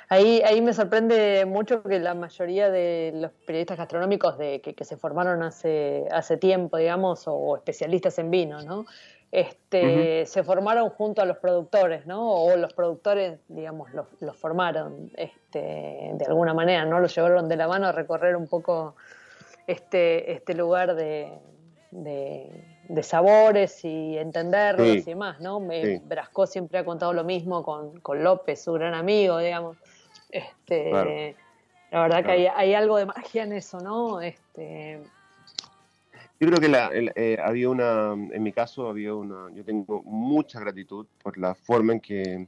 [0.10, 4.98] Ahí, ahí me sorprende mucho que la mayoría de los periodistas gastronómicos de, que, se
[4.98, 8.86] formaron hace, hace tiempo, digamos, o, especialistas en vino, ¿no?
[9.32, 12.32] Este, se formaron junto a los productores, ¿no?
[12.32, 17.00] O los productores, digamos, los, los formaron este, de alguna manera, ¿no?
[17.02, 18.96] Los llevaron de la mano a recorrer un poco
[19.68, 21.40] este, este lugar de,
[21.92, 25.60] de, sabores y entenderlos y demás, ¿no?
[25.60, 29.76] Me, Brasco siempre ha contado lo mismo con, con López, su gran amigo, digamos.
[30.30, 31.36] Este,
[31.92, 34.22] La verdad que hay, hay, algo de magia en eso, ¿no?
[34.22, 35.02] Este...
[36.40, 40.60] Yo creo que la, eh, había una, en mi caso, había una, yo tengo mucha
[40.60, 42.48] gratitud por la forma en que,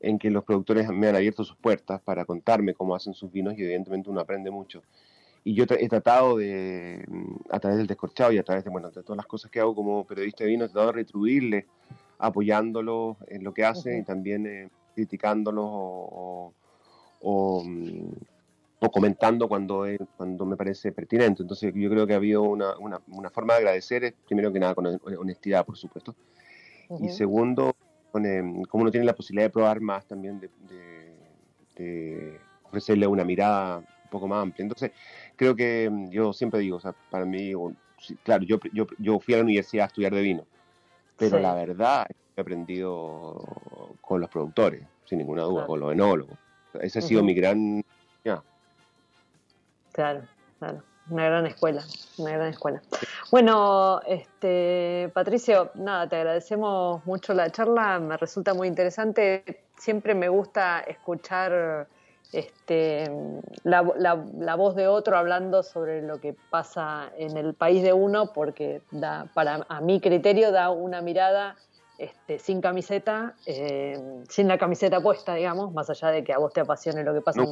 [0.00, 3.54] en que los productores me han abierto sus puertas para contarme cómo hacen sus vinos
[3.56, 4.82] y evidentemente uno aprende mucho.
[5.42, 7.04] Y yo he tratado de,
[7.50, 9.74] a través del descorchado y a través de, bueno, de todas las cosas que hago
[9.74, 11.64] como periodista de vino, he tratado de retribuirles
[12.18, 16.54] apoyándolos en lo que hacen y también eh, criticándolos o,
[17.24, 17.62] Mm, o,
[18.92, 21.42] comentando cuando, cuando me parece pertinente.
[21.42, 24.86] Entonces yo creo que ha habido una, una, forma de agradecer, primero que nada con
[25.18, 26.14] honestidad, por supuesto,
[27.00, 27.74] y segundo,
[28.12, 30.50] con, em, como uno tiene la posibilidad de probar más también, de,
[31.76, 34.62] de, ofrecerle una mirada un poco más amplia.
[34.62, 34.92] Entonces
[35.36, 37.52] creo que em, yo siempre digo, o sea, para mí,
[38.22, 40.46] claro, yo, yo, yo fui a la universidad a estudiar de vino,
[41.16, 42.06] pero la verdad
[42.36, 46.36] he aprendido con los productores, sin ninguna duda, con los enólogos.
[46.80, 47.84] Ese ha sido mi gran...
[49.94, 50.22] Claro,
[50.58, 50.82] claro.
[51.08, 51.84] Una gran escuela,
[52.18, 52.82] una gran escuela.
[53.30, 59.64] Bueno, este, Patricio, nada, te agradecemos mucho la charla, me resulta muy interesante.
[59.78, 61.86] Siempre me gusta escuchar
[62.32, 63.08] este,
[63.62, 68.32] la, la, voz de otro hablando sobre lo que pasa en el país de uno,
[68.32, 71.54] porque da, para a mi criterio da una mirada
[71.98, 76.52] este, sin camiseta, eh, sin la camiseta puesta, digamos, más allá de que a vos
[76.52, 77.44] te apasione lo que pasa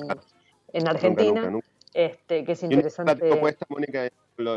[0.72, 1.52] en, Argentina,
[1.94, 3.28] este, que es interesante.
[3.28, 4.08] La puesta, Mónica,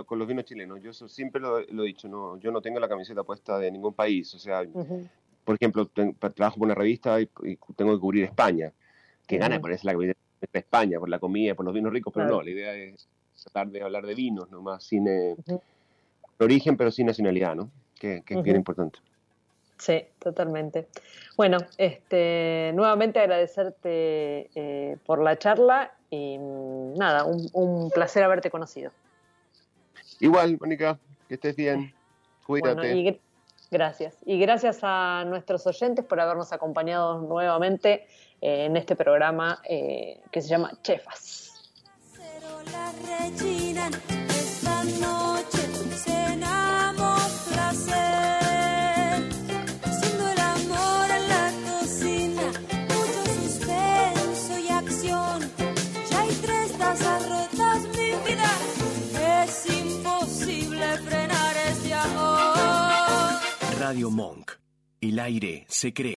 [0.05, 0.81] con los vinos chilenos.
[0.81, 4.33] Yo siempre lo, he dicho, no, yo no tengo la camiseta puesta de ningún país.
[4.35, 4.63] O sea,
[5.43, 5.89] por ejemplo,
[6.33, 7.27] trabajo por una revista y,
[7.75, 8.71] tengo que cubrir España.
[9.27, 10.19] Que gana ponerse la camiseta
[10.53, 13.07] de España por la comida, por los vinos ricos, pero no, la idea es
[13.41, 15.35] tratar de hablar de vinos nomás, sin eh,
[16.39, 17.71] origen, pero sin nacionalidad, ¿no?
[17.99, 18.99] Que, que es bien importante.
[19.77, 20.87] Sí, totalmente.
[21.35, 26.37] Bueno, este, nuevamente agradecerte eh, por la charla y
[26.97, 28.91] nada, un, placer haberte conocido.
[30.19, 30.97] Igual, Mónica,
[31.27, 31.93] que estés bien.
[32.45, 33.19] Cuídate.
[33.71, 34.17] gracias.
[34.25, 38.07] Y gracias a nuestros oyentes por habernos acompañado nuevamente
[38.41, 41.45] eh, en este programa eh, que se llama Chefas.
[47.65, 48.24] Las arrotas
[63.87, 64.53] Radio Monk.
[64.99, 66.13] El aire se crea.